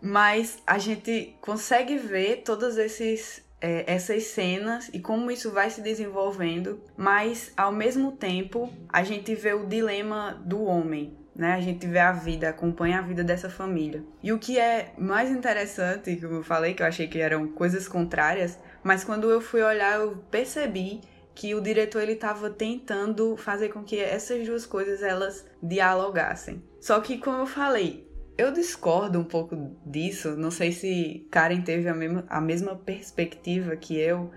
Mas 0.02 0.58
a 0.68 0.78
gente 0.78 1.38
consegue 1.40 1.98
ver 1.98 2.44
todas 2.44 2.78
esses, 2.78 3.42
é, 3.62 3.92
essas 3.92 4.24
cenas 4.26 4.90
e 4.94 5.00
como 5.00 5.32
isso 5.32 5.52
vai 5.52 5.70
se 5.70 5.82
desenvolvendo, 5.82 6.82
mas 6.96 7.52
ao 7.58 7.72
mesmo 7.72 8.12
tempo 8.12 8.72
a 8.90 9.04
gente 9.04 9.34
vê 9.36 9.54
o 9.54 9.66
dilema 9.66 10.40
do 10.46 10.64
homem, 10.64 11.18
né? 11.36 11.54
A 11.54 11.62
gente 11.62 11.86
vê 11.88 12.00
a 12.00 12.12
vida, 12.12 12.50
acompanha 12.50 13.00
a 13.00 13.02
vida 13.02 13.24
dessa 13.24 13.50
família. 13.50 14.04
E 14.22 14.32
o 14.32 14.40
que 14.40 14.60
é 14.60 14.94
mais 14.98 15.30
interessante, 15.32 16.16
como 16.18 16.36
eu 16.36 16.44
falei, 16.44 16.74
que 16.74 16.82
eu 16.82 16.88
achei 16.88 17.08
que 17.08 17.20
eram 17.20 17.48
coisas 17.48 17.88
contrárias, 17.88 18.60
mas 18.84 19.04
quando 19.04 19.30
eu 19.30 19.42
fui 19.42 19.62
olhar, 19.62 20.00
eu 20.00 20.18
percebi 20.32 21.02
que 21.36 21.54
o 21.54 21.62
diretor 21.62 22.02
ele 22.02 22.14
estava 22.14 22.50
tentando 22.50 23.38
fazer 23.38 23.70
com 23.70 23.84
que 23.84 24.00
essas 24.00 24.44
duas 24.48 24.66
coisas 24.66 25.04
elas 25.04 25.46
dialogassem. 25.62 26.64
Só 26.82 27.00
que 27.00 27.20
como 27.20 27.38
eu 27.38 27.46
falei, 27.46 28.07
eu 28.38 28.52
discordo 28.52 29.20
um 29.20 29.24
pouco 29.24 29.76
disso. 29.86 30.36
Não 30.36 30.52
sei 30.52 30.72
se 30.72 31.28
Karen 31.32 31.62
teve 31.62 31.90
a 31.90 31.96
mesma, 31.96 32.26
a 32.30 32.40
mesma 32.40 32.76
perspectiva 32.76 33.76
que 33.76 33.98
eu, 33.98 34.32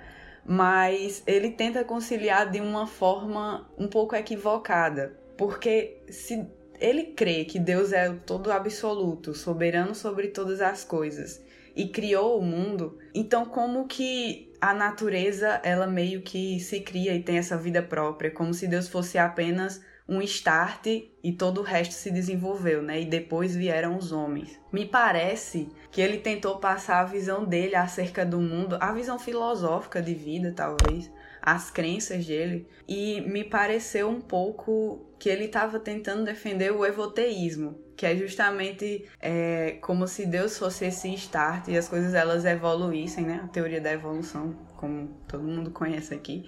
mas 0.45 1.23
ele 1.27 1.51
tenta 1.51 1.85
conciliar 1.85 2.51
de 2.51 2.61
uma 2.61 2.87
forma 2.87 3.71
um 3.79 3.89
pouco 3.89 4.17
equivocada. 4.17 5.19
Porque 5.37 5.99
se 6.09 6.47
ele 6.81 7.05
crê 7.15 7.45
que 7.45 7.59
Deus 7.59 7.93
é 7.93 8.09
o 8.09 8.19
todo 8.19 8.51
absoluto, 8.51 9.35
soberano 9.35 9.95
sobre 9.95 10.29
todas 10.29 10.61
as 10.61 10.83
coisas 10.83 11.43
e 11.77 11.89
criou 11.89 12.39
o 12.39 12.43
mundo, 12.43 12.99
então 13.15 13.45
como 13.45 13.87
que 13.87 14.51
a 14.61 14.75
natureza 14.75 15.61
ela 15.63 15.87
meio 15.87 16.23
que 16.23 16.59
se 16.61 16.81
cria 16.81 17.15
e 17.15 17.23
tem 17.23 17.39
essa 17.39 17.57
vida 17.57 17.83
própria, 17.83 18.31
como 18.31 18.53
se 18.53 18.67
Deus 18.67 18.89
fosse 18.89 19.19
apenas 19.19 19.81
um 20.11 20.21
start 20.23 20.87
e 21.23 21.33
todo 21.33 21.61
o 21.61 21.65
resto 21.65 21.95
se 21.95 22.11
desenvolveu, 22.11 22.83
né? 22.83 23.01
E 23.01 23.05
depois 23.05 23.55
vieram 23.55 23.97
os 23.97 24.11
homens. 24.11 24.59
Me 24.73 24.85
parece 24.85 25.69
que 25.93 26.01
ele 26.01 26.19
tentou 26.19 26.59
passar 26.59 26.99
a 26.99 27.05
visão 27.05 27.45
dele 27.45 27.77
acerca 27.77 28.27
do 28.27 28.41
mundo, 28.41 28.77
a 28.81 28.93
visão 28.93 29.21
filosófica 29.21 30.03
de 30.03 30.13
vida, 30.13 30.53
talvez, 30.53 31.09
as 31.41 31.71
crenças 31.71 32.27
dele, 32.27 32.67
e 32.89 33.21
me 33.21 33.45
pareceu 33.45 34.09
um 34.09 34.21
pouco 34.21 35.07
que 35.17 35.29
ele 35.29 35.45
estava 35.45 35.79
tentando 35.79 36.25
defender 36.25 36.73
o 36.73 36.85
evoteísmo, 36.85 37.79
que 37.97 38.05
é 38.05 38.17
justamente 38.17 39.07
é, 39.21 39.79
como 39.81 40.09
se 40.09 40.27
Deus 40.27 40.59
fosse 40.59 40.87
esse 40.87 41.15
start 41.15 41.69
e 41.69 41.77
as 41.77 41.89
coisas 41.89 42.15
elas 42.15 42.45
evoluíssem, 42.45 43.25
né? 43.25 43.41
A 43.45 43.49
teoria 43.49 43.81
da 43.81 43.93
evolução, 43.93 44.57
como 44.77 45.09
todo 45.29 45.45
mundo 45.45 45.71
conhece 45.71 46.13
aqui. 46.13 46.45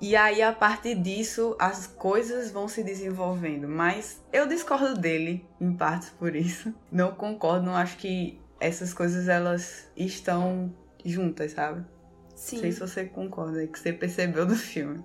E 0.00 0.16
aí, 0.16 0.42
a 0.42 0.52
partir 0.52 0.96
disso, 0.96 1.54
as 1.58 1.86
coisas 1.86 2.50
vão 2.50 2.66
se 2.66 2.82
desenvolvendo. 2.82 3.68
Mas 3.68 4.20
eu 4.32 4.48
discordo 4.48 5.00
dele, 5.00 5.46
em 5.60 5.72
partes 5.76 6.10
por 6.10 6.34
isso. 6.34 6.74
Não 6.90 7.12
concordo, 7.12 7.66
não 7.66 7.76
acho 7.76 7.96
que 7.98 8.40
essas 8.58 8.92
coisas 8.92 9.28
elas 9.28 9.88
estão 9.96 10.74
juntas, 11.04 11.52
sabe? 11.52 11.84
Sim. 12.34 12.56
Não 12.56 12.62
sei 12.62 12.72
se 12.72 12.80
você 12.80 13.04
concorda, 13.04 13.66
que 13.66 13.78
você 13.78 13.92
percebeu 13.92 14.44
do 14.44 14.56
filme. 14.56 15.04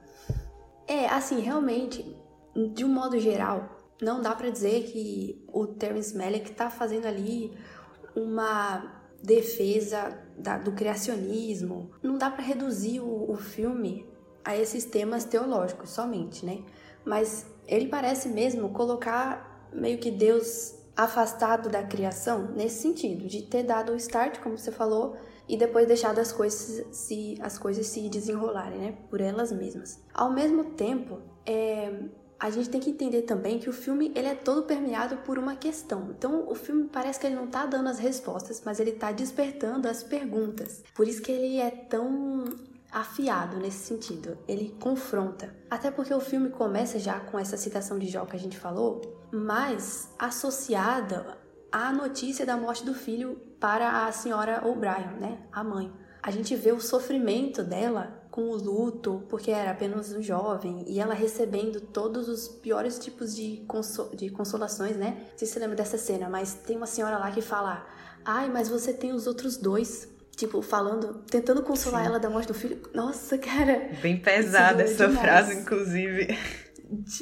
É, 0.87 1.07
assim, 1.07 1.41
realmente, 1.41 2.03
de 2.73 2.83
um 2.83 2.89
modo 2.89 3.19
geral, 3.19 3.77
não 4.01 4.21
dá 4.21 4.33
para 4.33 4.49
dizer 4.49 4.83
que 4.85 5.43
o 5.47 5.67
Terence 5.67 6.17
Malick 6.17 6.51
tá 6.51 6.69
fazendo 6.69 7.05
ali 7.05 7.55
uma 8.15 9.03
defesa 9.21 10.17
da, 10.37 10.57
do 10.57 10.71
criacionismo. 10.71 11.91
Não 12.01 12.17
dá 12.17 12.29
para 12.29 12.43
reduzir 12.43 12.99
o, 12.99 13.31
o 13.31 13.35
filme 13.35 14.07
a 14.47 14.55
esses 14.55 14.85
temas 14.85 15.25
teológicos 15.25 15.89
somente, 15.89 16.45
né? 16.45 16.63
Mas 17.03 17.45
ele 17.67 17.89
parece 17.89 18.29
mesmo 18.29 18.69
colocar 18.69 19.67
meio 19.73 19.97
que 19.97 20.09
Deus 20.09 20.73
afastado 20.95 21.67
da 21.67 21.83
criação 21.83 22.53
nesse 22.55 22.81
sentido, 22.81 23.27
de 23.27 23.41
ter 23.41 23.63
dado 23.63 23.91
o 23.91 23.95
start, 23.97 24.39
como 24.39 24.57
você 24.57 24.71
falou, 24.71 25.17
e 25.49 25.57
depois 25.57 25.85
deixado 25.85 26.19
as 26.19 26.31
coisas 26.31 26.85
se 26.95 27.37
as 27.41 27.57
coisas 27.59 27.87
se 27.87 28.07
desenrolarem, 28.07 28.79
né, 28.79 28.97
por 29.09 29.19
elas 29.19 29.51
mesmas. 29.51 30.01
Ao 30.13 30.31
mesmo 30.31 30.63
tempo, 30.63 31.19
é, 31.45 32.05
a 32.39 32.49
gente 32.49 32.69
tem 32.69 32.79
que 32.79 32.91
entender 32.91 33.23
também 33.23 33.59
que 33.59 33.69
o 33.69 33.73
filme 33.73 34.13
ele 34.15 34.29
é 34.29 34.35
todo 34.35 34.63
permeado 34.63 35.17
por 35.17 35.37
uma 35.37 35.57
questão. 35.57 36.11
Então, 36.17 36.47
o 36.47 36.55
filme 36.55 36.87
parece 36.87 37.19
que 37.19 37.27
ele 37.27 37.35
não 37.35 37.45
está 37.45 37.65
dando 37.65 37.89
as 37.89 37.99
respostas, 37.99 38.61
mas 38.63 38.79
ele 38.79 38.91
está 38.91 39.11
despertando 39.11 39.89
as 39.89 40.03
perguntas. 40.03 40.83
Por 40.95 41.05
isso 41.05 41.21
que 41.21 41.33
ele 41.33 41.57
é 41.57 41.69
tão 41.69 42.45
afiado 42.99 43.57
nesse 43.57 43.85
sentido. 43.85 44.37
Ele 44.47 44.75
confronta. 44.79 45.55
Até 45.69 45.91
porque 45.91 46.13
o 46.13 46.19
filme 46.19 46.49
começa 46.49 46.97
já 46.97 47.19
com 47.19 47.37
essa 47.37 47.55
citação 47.55 47.99
de 47.99 48.07
Jó 48.07 48.25
que 48.25 48.35
a 48.35 48.39
gente 48.39 48.57
falou, 48.57 49.01
mas 49.31 50.09
associada 50.17 51.37
à 51.71 51.93
notícia 51.93 52.43
da 52.45 52.57
morte 52.57 52.83
do 52.83 52.95
filho 52.95 53.39
para 53.59 54.07
a 54.07 54.11
senhora 54.11 54.67
O'Brien, 54.67 55.19
né, 55.19 55.39
a 55.51 55.63
mãe. 55.63 55.93
A 56.23 56.31
gente 56.31 56.55
vê 56.55 56.71
o 56.71 56.81
sofrimento 56.81 57.63
dela 57.63 58.27
com 58.31 58.49
o 58.49 58.55
luto, 58.55 59.23
porque 59.29 59.51
era 59.51 59.71
apenas 59.71 60.11
um 60.11 60.21
jovem, 60.21 60.83
e 60.87 60.99
ela 60.99 61.13
recebendo 61.13 61.79
todos 61.79 62.27
os 62.27 62.47
piores 62.47 62.99
tipos 62.99 63.35
de, 63.35 63.63
conso 63.67 64.09
de 64.15 64.29
consolações, 64.29 64.97
né? 64.97 65.27
Não 65.31 65.37
sei 65.37 65.47
se 65.47 65.53
você 65.53 65.59
lembra 65.59 65.75
dessa 65.75 65.97
cena, 65.97 66.29
mas 66.29 66.53
tem 66.53 66.77
uma 66.77 66.85
senhora 66.85 67.17
lá 67.17 67.31
que 67.31 67.41
fala: 67.41 67.85
Ai, 68.25 68.49
mas 68.49 68.69
você 68.69 68.93
tem 68.93 69.13
os 69.13 69.25
outros 69.25 69.57
dois. 69.57 70.09
Tipo, 70.37 70.61
falando, 70.61 71.23
tentando 71.29 71.63
consolar 71.63 72.03
Sim. 72.03 72.09
ela 72.09 72.19
da 72.19 72.29
morte 72.29 72.47
do 72.47 72.53
filho. 72.53 72.79
Nossa, 72.93 73.37
cara. 73.37 73.89
Bem 74.01 74.17
pesada 74.21 74.83
essa 74.83 75.07
demais. 75.07 75.19
frase, 75.25 75.53
inclusive. 75.55 76.37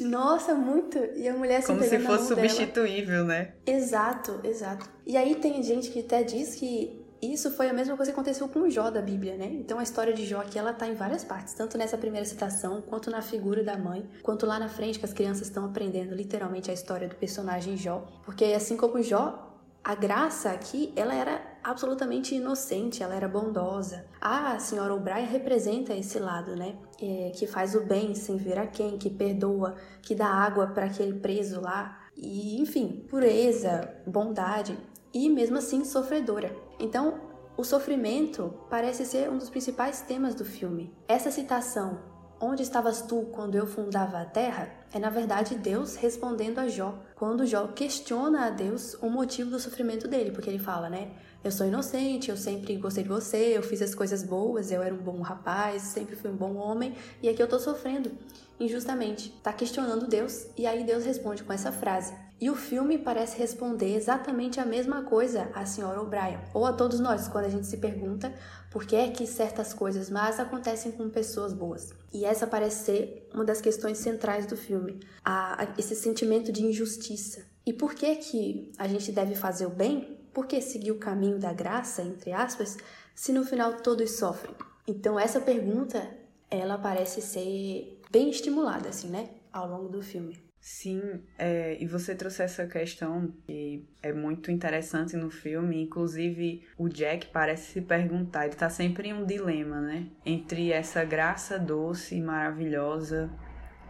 Nossa, 0.01 0.53
muito. 0.53 0.97
E 1.15 1.27
a 1.27 1.33
mulher 1.33 1.61
se 1.61 1.67
Como 1.67 1.81
se 1.81 1.97
fosse 1.99 2.27
substituível, 2.27 3.25
dela. 3.25 3.39
né? 3.39 3.53
Exato, 3.65 4.39
exato. 4.43 4.89
E 5.07 5.17
aí 5.17 5.35
tem 5.35 5.63
gente 5.63 5.89
que 5.91 6.01
até 6.01 6.23
diz 6.23 6.55
que 6.55 7.03
isso 7.21 7.49
foi 7.51 7.69
a 7.69 7.73
mesma 7.73 7.95
coisa 7.95 8.11
que 8.11 8.15
aconteceu 8.15 8.47
com 8.47 8.69
Jó 8.69 8.89
da 8.89 9.01
Bíblia, 9.01 9.35
né? 9.35 9.47
Então 9.53 9.79
a 9.79 9.83
história 9.83 10.13
de 10.13 10.25
Jó 10.25 10.41
aqui 10.41 10.59
ela 10.59 10.73
tá 10.73 10.85
em 10.85 10.93
várias 10.93 11.23
partes, 11.23 11.53
tanto 11.53 11.77
nessa 11.77 11.97
primeira 11.97 12.25
citação, 12.25 12.81
quanto 12.81 13.09
na 13.09 13.21
figura 13.21 13.63
da 13.63 13.77
mãe, 13.77 14.07
quanto 14.21 14.45
lá 14.45 14.59
na 14.59 14.67
frente 14.69 14.99
que 14.99 15.05
as 15.05 15.13
crianças 15.13 15.47
estão 15.47 15.65
aprendendo 15.65 16.13
literalmente 16.13 16.69
a 16.69 16.73
história 16.73 17.07
do 17.07 17.15
personagem 17.15 17.77
Jó, 17.77 18.05
porque 18.25 18.45
assim 18.45 18.77
como 18.77 19.01
Jó, 19.01 19.57
a 19.83 19.95
graça 19.95 20.49
aqui, 20.51 20.91
ela 20.95 21.15
era 21.15 21.41
absolutamente 21.65 22.35
inocente, 22.35 23.01
ela 23.01 23.15
era 23.15 23.27
bondosa. 23.27 24.05
A 24.21 24.59
senhora 24.59 24.93
O'Brien 24.93 25.25
representa 25.25 25.95
esse 25.95 26.19
lado, 26.19 26.55
né? 26.55 26.75
É, 27.01 27.31
que 27.35 27.47
faz 27.47 27.73
o 27.73 27.81
bem 27.81 28.13
sem 28.13 28.37
ver 28.37 28.59
a 28.59 28.67
quem, 28.67 28.99
que 28.99 29.09
perdoa, 29.09 29.75
que 30.01 30.13
dá 30.13 30.27
água 30.27 30.67
para 30.67 30.85
aquele 30.85 31.19
preso 31.19 31.59
lá. 31.59 32.05
E, 32.15 32.61
enfim, 32.61 33.03
pureza, 33.09 33.93
bondade 34.05 34.77
e 35.11 35.27
mesmo 35.27 35.57
assim 35.57 35.83
sofredora. 35.83 36.55
Então, 36.79 37.19
o 37.57 37.63
sofrimento 37.63 38.53
parece 38.69 39.03
ser 39.03 39.29
um 39.29 39.37
dos 39.37 39.49
principais 39.49 40.01
temas 40.01 40.35
do 40.35 40.45
filme. 40.45 40.93
Essa 41.07 41.31
citação, 41.31 42.13
Onde 42.37 42.63
estavas 42.63 43.01
tu 43.01 43.29
quando 43.31 43.55
eu 43.55 43.65
fundava 43.65 44.19
a 44.19 44.25
terra? 44.25 44.69
é 44.93 44.99
na 44.99 45.09
verdade 45.09 45.55
Deus 45.55 45.95
respondendo 45.95 46.59
a 46.59 46.67
Jó, 46.67 46.97
quando 47.15 47.45
Jó 47.45 47.67
questiona 47.67 48.45
a 48.45 48.49
Deus 48.49 48.93
o 49.01 49.09
motivo 49.09 49.49
do 49.51 49.59
sofrimento 49.59 50.07
dele, 50.07 50.31
porque 50.31 50.49
ele 50.49 50.59
fala, 50.59 50.89
né? 50.89 51.11
Eu 51.45 51.51
sou 51.51 51.67
inocente, 51.67 52.31
eu 52.31 52.37
sempre 52.37 52.75
gostei 52.75 53.03
de 53.03 53.09
você, 53.09 53.55
eu 53.55 53.61
fiz 53.61 53.79
as 53.79 53.93
coisas 53.93 54.23
boas, 54.23 54.71
eu 54.71 54.81
era 54.81 54.91
um 54.91 54.97
bom 54.97 55.21
rapaz, 55.21 55.83
sempre 55.83 56.15
fui 56.15 56.31
um 56.31 56.35
bom 56.35 56.55
homem, 56.55 56.95
e 57.21 57.29
aqui 57.29 57.39
eu 57.39 57.47
tô 57.47 57.59
sofrendo 57.59 58.11
injustamente. 58.59 59.29
Tá 59.43 59.53
questionando 59.53 60.07
Deus, 60.07 60.47
e 60.57 60.65
aí 60.65 60.83
Deus 60.83 61.05
responde 61.05 61.43
com 61.43 61.53
essa 61.53 61.71
frase: 61.71 62.15
e 62.41 62.49
o 62.49 62.55
filme 62.55 62.97
parece 62.97 63.37
responder 63.37 63.95
exatamente 63.95 64.59
a 64.59 64.65
mesma 64.65 65.03
coisa 65.03 65.47
à 65.53 65.67
senhora 65.67 66.01
O'Brien, 66.01 66.39
ou 66.51 66.65
a 66.65 66.73
todos 66.73 66.99
nós, 66.99 67.27
quando 67.27 67.45
a 67.45 67.49
gente 67.49 67.67
se 67.67 67.77
pergunta 67.77 68.33
por 68.71 68.83
que 68.83 68.95
é 68.95 69.11
que 69.11 69.27
certas 69.27 69.71
coisas 69.71 70.09
más 70.09 70.39
acontecem 70.39 70.93
com 70.93 71.11
pessoas 71.11 71.53
boas. 71.53 71.93
E 72.11 72.25
essa 72.25 72.47
parece 72.47 72.85
ser 72.85 73.29
uma 73.31 73.45
das 73.45 73.61
questões 73.61 73.99
centrais 73.99 74.47
do 74.47 74.57
filme, 74.57 74.99
a, 75.23 75.75
esse 75.77 75.95
sentimento 75.95 76.51
de 76.51 76.65
injustiça. 76.65 77.45
E 77.63 77.71
por 77.71 77.93
que 77.93 78.15
que 78.15 78.71
a 78.79 78.87
gente 78.87 79.11
deve 79.11 79.35
fazer 79.35 79.67
o 79.67 79.69
bem? 79.69 80.14
Por 80.35 80.47
que 80.47 80.59
seguir 80.59 80.91
o 80.91 80.99
caminho 80.99 81.39
da 81.39 81.53
graça, 81.53 82.01
entre 82.01 82.33
aspas, 82.33 82.77
se 83.15 83.31
no 83.31 83.45
final 83.45 83.77
todos 83.77 84.17
sofrem? 84.17 84.53
Então 84.85 85.17
essa 85.17 85.39
pergunta, 85.39 86.05
ela 86.51 86.77
parece 86.77 87.21
ser 87.21 88.01
bem 88.11 88.29
estimulada, 88.29 88.89
assim, 88.89 89.07
né, 89.07 89.29
ao 89.49 89.65
longo 89.65 89.87
do 89.87 90.01
filme. 90.01 90.37
Sim, 90.59 91.21
é, 91.37 91.77
e 91.79 91.87
você 91.87 92.13
trouxe 92.13 92.43
essa 92.43 92.67
questão 92.67 93.31
que 93.45 93.87
é 94.03 94.11
muito 94.11 94.51
interessante 94.51 95.15
no 95.15 95.29
filme. 95.29 95.81
Inclusive, 95.81 96.67
o 96.77 96.89
Jack 96.89 97.27
parece 97.27 97.71
se 97.71 97.81
perguntar, 97.81 98.45
ele 98.45 98.55
tá 98.55 98.69
sempre 98.69 99.07
em 99.07 99.13
um 99.13 99.25
dilema, 99.25 99.79
né? 99.79 100.07
Entre 100.25 100.73
essa 100.73 101.05
graça 101.05 101.57
doce 101.57 102.15
e 102.15 102.21
maravilhosa, 102.21 103.31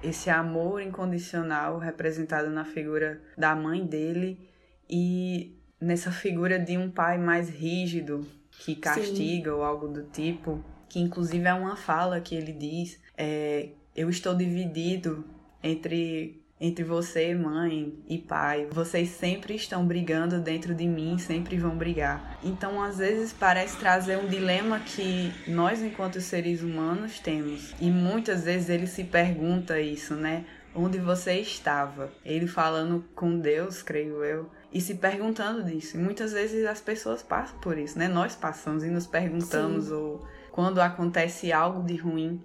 esse 0.04 0.30
amor 0.30 0.80
incondicional 0.82 1.80
representado 1.80 2.52
na 2.52 2.66
figura 2.66 3.20
da 3.36 3.56
mãe 3.56 3.84
dele 3.84 4.48
e 4.88 5.55
nessa 5.86 6.12
figura 6.12 6.58
de 6.58 6.78
um 6.78 6.90
pai 6.90 7.18
mais 7.18 7.48
rígido 7.48 8.28
que 8.60 8.76
castiga 8.76 9.52
Sim. 9.52 9.56
ou 9.56 9.64
algo 9.64 9.88
do 9.88 10.04
tipo, 10.04 10.64
que 10.90 11.00
inclusive 11.00 11.46
é 11.46 11.54
uma 11.54 11.76
fala 11.76 12.20
que 12.20 12.36
ele 12.36 12.52
diz: 12.52 13.00
é, 13.18 13.70
Eu 13.96 14.10
estou 14.10 14.36
dividido 14.36 15.24
entre 15.62 16.42
entre 16.60 16.86
você, 16.86 17.36
mãe 17.36 17.94
e 18.08 18.18
pai. 18.18 18.68
Vocês 18.72 19.10
sempre 19.10 19.56
estão 19.56 19.86
brigando 19.86 20.40
dentro 20.40 20.74
de 20.74 20.88
mim, 20.88 21.18
sempre 21.18 21.58
vão 21.58 21.78
brigar. 21.78 22.40
Então, 22.42 22.82
às 22.82 22.98
vezes, 22.98 23.34
parece 23.34 23.78
trazer 23.78 24.18
um 24.18 24.28
dilema 24.28 24.80
que 24.80 25.34
nós, 25.48 25.82
enquanto 25.82 26.22
seres 26.22 26.62
humanos, 26.62 27.20
temos. 27.20 27.76
E 27.80 27.90
muitas 27.90 28.46
vezes 28.46 28.70
ele 28.70 28.88
se 28.88 29.04
pergunta 29.04 29.80
isso, 29.82 30.16
né? 30.16 30.46
Onde 30.76 30.98
você 31.00 31.40
estava? 31.40 32.12
Ele 32.24 32.48
falando 32.48 33.06
com 33.16 33.40
Deus, 33.40 33.82
creio 33.82 34.24
eu, 34.24 34.50
e 34.74 34.82
se 34.82 34.96
perguntando 34.96 35.64
disso. 35.64 35.96
E 35.96 36.00
muitas 36.00 36.34
vezes 36.34 36.66
as 36.66 36.82
pessoas 36.82 37.24
passam 37.24 37.58
por 37.60 37.78
isso, 37.78 37.98
né? 37.98 38.08
Nós 38.08 38.36
passamos 38.36 38.84
e 38.84 38.90
nos 38.90 39.08
perguntamos, 39.08 39.86
Sim. 39.86 39.94
ou 39.94 40.28
quando 40.52 40.82
acontece 40.82 41.52
algo 41.52 41.84
de 41.84 41.96
ruim, 41.96 42.42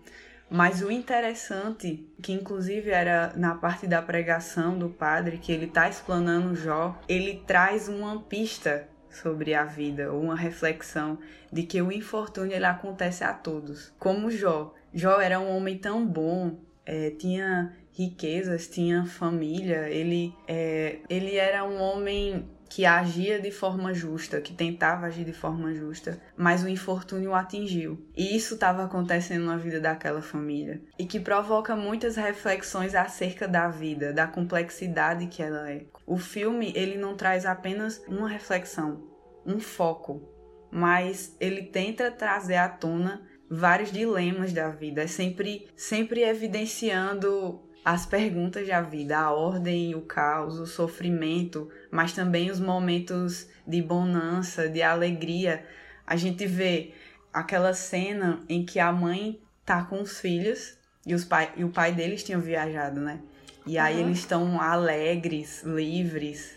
mas 0.50 0.82
o 0.82 0.90
interessante, 0.90 2.08
que 2.20 2.32
inclusive 2.32 2.90
era 2.90 3.32
na 3.36 3.54
parte 3.54 3.86
da 3.86 4.02
pregação 4.02 4.76
do 4.76 4.88
padre, 4.88 5.38
que 5.38 5.52
ele 5.52 5.66
está 5.66 5.88
explanando 5.88 6.56
Jó, 6.56 6.98
ele 7.08 7.42
traz 7.46 7.88
uma 7.88 8.20
pista 8.22 8.88
sobre 9.08 9.54
a 9.54 9.64
vida, 9.64 10.12
ou 10.12 10.20
uma 10.20 10.36
reflexão 10.36 11.18
de 11.52 11.62
que 11.62 11.80
o 11.80 11.92
infortúnio 11.92 12.54
ele 12.54 12.64
acontece 12.64 13.22
a 13.22 13.32
todos. 13.32 13.92
Como 13.98 14.30
Jó. 14.30 14.74
Jó 14.92 15.20
era 15.20 15.38
um 15.38 15.56
homem 15.56 15.78
tão 15.78 16.04
bom, 16.04 16.58
é, 16.84 17.10
tinha 17.10 17.72
riquezas, 18.00 18.66
tinha 18.66 19.04
família, 19.04 19.88
ele, 19.88 20.34
é, 20.48 21.00
ele 21.08 21.36
era 21.36 21.64
um 21.64 21.78
homem 21.80 22.48
que 22.70 22.86
agia 22.86 23.40
de 23.40 23.50
forma 23.50 23.92
justa, 23.92 24.40
que 24.40 24.54
tentava 24.54 25.06
agir 25.06 25.24
de 25.24 25.32
forma 25.32 25.74
justa, 25.74 26.20
mas 26.36 26.62
o 26.62 26.68
infortúnio 26.68 27.30
o 27.30 27.34
atingiu. 27.34 28.06
E 28.16 28.36
isso 28.36 28.54
estava 28.54 28.84
acontecendo 28.84 29.44
na 29.44 29.56
vida 29.56 29.80
daquela 29.80 30.22
família. 30.22 30.80
E 30.96 31.04
que 31.04 31.18
provoca 31.18 31.74
muitas 31.74 32.14
reflexões 32.14 32.94
acerca 32.94 33.48
da 33.48 33.68
vida, 33.68 34.12
da 34.12 34.28
complexidade 34.28 35.26
que 35.26 35.42
ela 35.42 35.68
é. 35.68 35.84
O 36.06 36.16
filme, 36.16 36.72
ele 36.76 36.96
não 36.96 37.16
traz 37.16 37.44
apenas 37.44 38.00
uma 38.06 38.28
reflexão, 38.28 39.04
um 39.44 39.58
foco, 39.58 40.22
mas 40.70 41.36
ele 41.40 41.64
tenta 41.64 42.08
trazer 42.08 42.56
à 42.56 42.68
tona 42.68 43.28
vários 43.50 43.90
dilemas 43.90 44.52
da 44.52 44.68
vida, 44.68 45.02
é 45.02 45.06
sempre 45.08 45.68
sempre 45.76 46.22
evidenciando 46.22 47.68
as 47.84 48.04
perguntas 48.04 48.66
da 48.66 48.82
vida, 48.82 49.18
a 49.18 49.30
ordem, 49.30 49.94
o 49.94 50.02
caos, 50.02 50.58
o 50.58 50.66
sofrimento, 50.66 51.70
mas 51.90 52.12
também 52.12 52.50
os 52.50 52.60
momentos 52.60 53.48
de 53.66 53.80
bonança, 53.80 54.68
de 54.68 54.82
alegria. 54.82 55.64
A 56.06 56.16
gente 56.16 56.46
vê 56.46 56.92
aquela 57.32 57.72
cena 57.72 58.40
em 58.48 58.64
que 58.64 58.78
a 58.78 58.92
mãe 58.92 59.40
tá 59.64 59.82
com 59.82 60.02
os 60.02 60.20
filhos 60.20 60.76
e, 61.06 61.14
os 61.14 61.24
pai, 61.24 61.52
e 61.56 61.64
o 61.64 61.70
pai 61.70 61.92
deles 61.92 62.22
tinham 62.22 62.40
viajado, 62.40 63.00
né? 63.00 63.20
E 63.66 63.78
aí 63.78 63.96
uhum. 63.96 64.08
eles 64.08 64.18
estão 64.18 64.60
alegres, 64.60 65.62
livres 65.62 66.54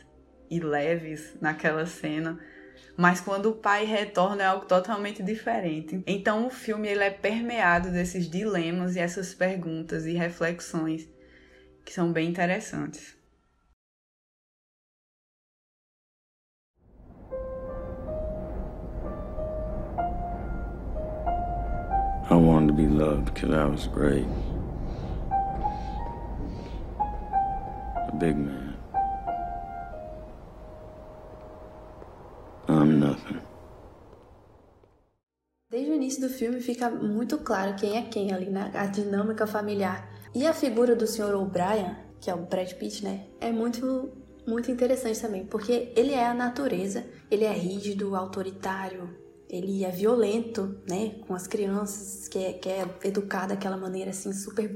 e 0.50 0.60
leves 0.60 1.36
naquela 1.40 1.86
cena. 1.86 2.40
Mas 2.98 3.22
quando 3.22 3.48
o 3.48 3.56
pai 3.56 3.86
retorna 3.86 4.44
é 4.44 4.46
algo 4.46 4.66
totalmente 4.66 5.24
diferente. 5.24 6.04
Então 6.06 6.46
o 6.46 6.50
filme 6.50 6.88
ele 6.88 7.04
é 7.04 7.10
permeado 7.10 7.90
desses 7.92 8.30
dilemas 8.30 8.96
e 8.96 9.00
essas 9.00 9.34
perguntas 9.34 10.06
e 10.06 10.14
reflexões 10.14 11.13
que 11.86 11.94
são 11.94 12.12
bem 12.12 12.30
interessantes. 12.30 13.16
I 22.30 22.36
wanted 22.36 22.68
to 22.68 22.74
be 22.74 22.88
loved 22.88 23.34
because 23.34 23.52
I 23.52 23.66
was 23.66 23.86
great. 23.88 24.26
A 28.08 28.16
big 28.18 28.38
man. 28.38 28.76
I'm 32.68 33.00
nothing. 33.00 33.42
Desde 35.70 35.92
o 35.92 35.96
início 35.96 36.22
do 36.22 36.30
filme 36.30 36.62
fica 36.62 36.90
muito 36.90 37.40
claro 37.40 37.76
quem 37.76 37.98
é 37.98 38.04
quem 38.04 38.32
ali, 38.32 38.50
né? 38.50 38.72
A 38.74 38.86
dinâmica 38.86 39.46
familiar. 39.46 40.13
E 40.34 40.46
a 40.48 40.54
figura 40.54 40.96
do 40.96 41.06
Sr. 41.06 41.36
O'Brien, 41.36 41.96
que 42.20 42.30
é 42.30 42.34
o 42.34 42.46
Brad 42.46 42.72
Pitt, 42.74 43.04
né? 43.04 43.28
É 43.40 43.52
muito 43.52 44.12
muito 44.46 44.70
interessante 44.70 45.22
também, 45.22 45.46
porque 45.46 45.94
ele 45.96 46.12
é 46.12 46.26
a 46.26 46.34
natureza, 46.34 47.06
ele 47.32 47.46
é 47.46 47.54
rígido, 47.54 48.14
autoritário, 48.14 49.10
ele 49.50 49.86
é 49.86 49.92
violento, 49.92 50.82
né, 50.90 51.16
com 51.28 51.36
as 51.36 51.48
crianças, 51.48 52.28
que 52.28 52.40
é, 52.40 52.54
que 52.54 52.68
é 52.68 52.86
educado 53.04 53.50
daquela 53.50 53.78
maneira 53.78 54.10
assim 54.10 54.34
super 54.34 54.68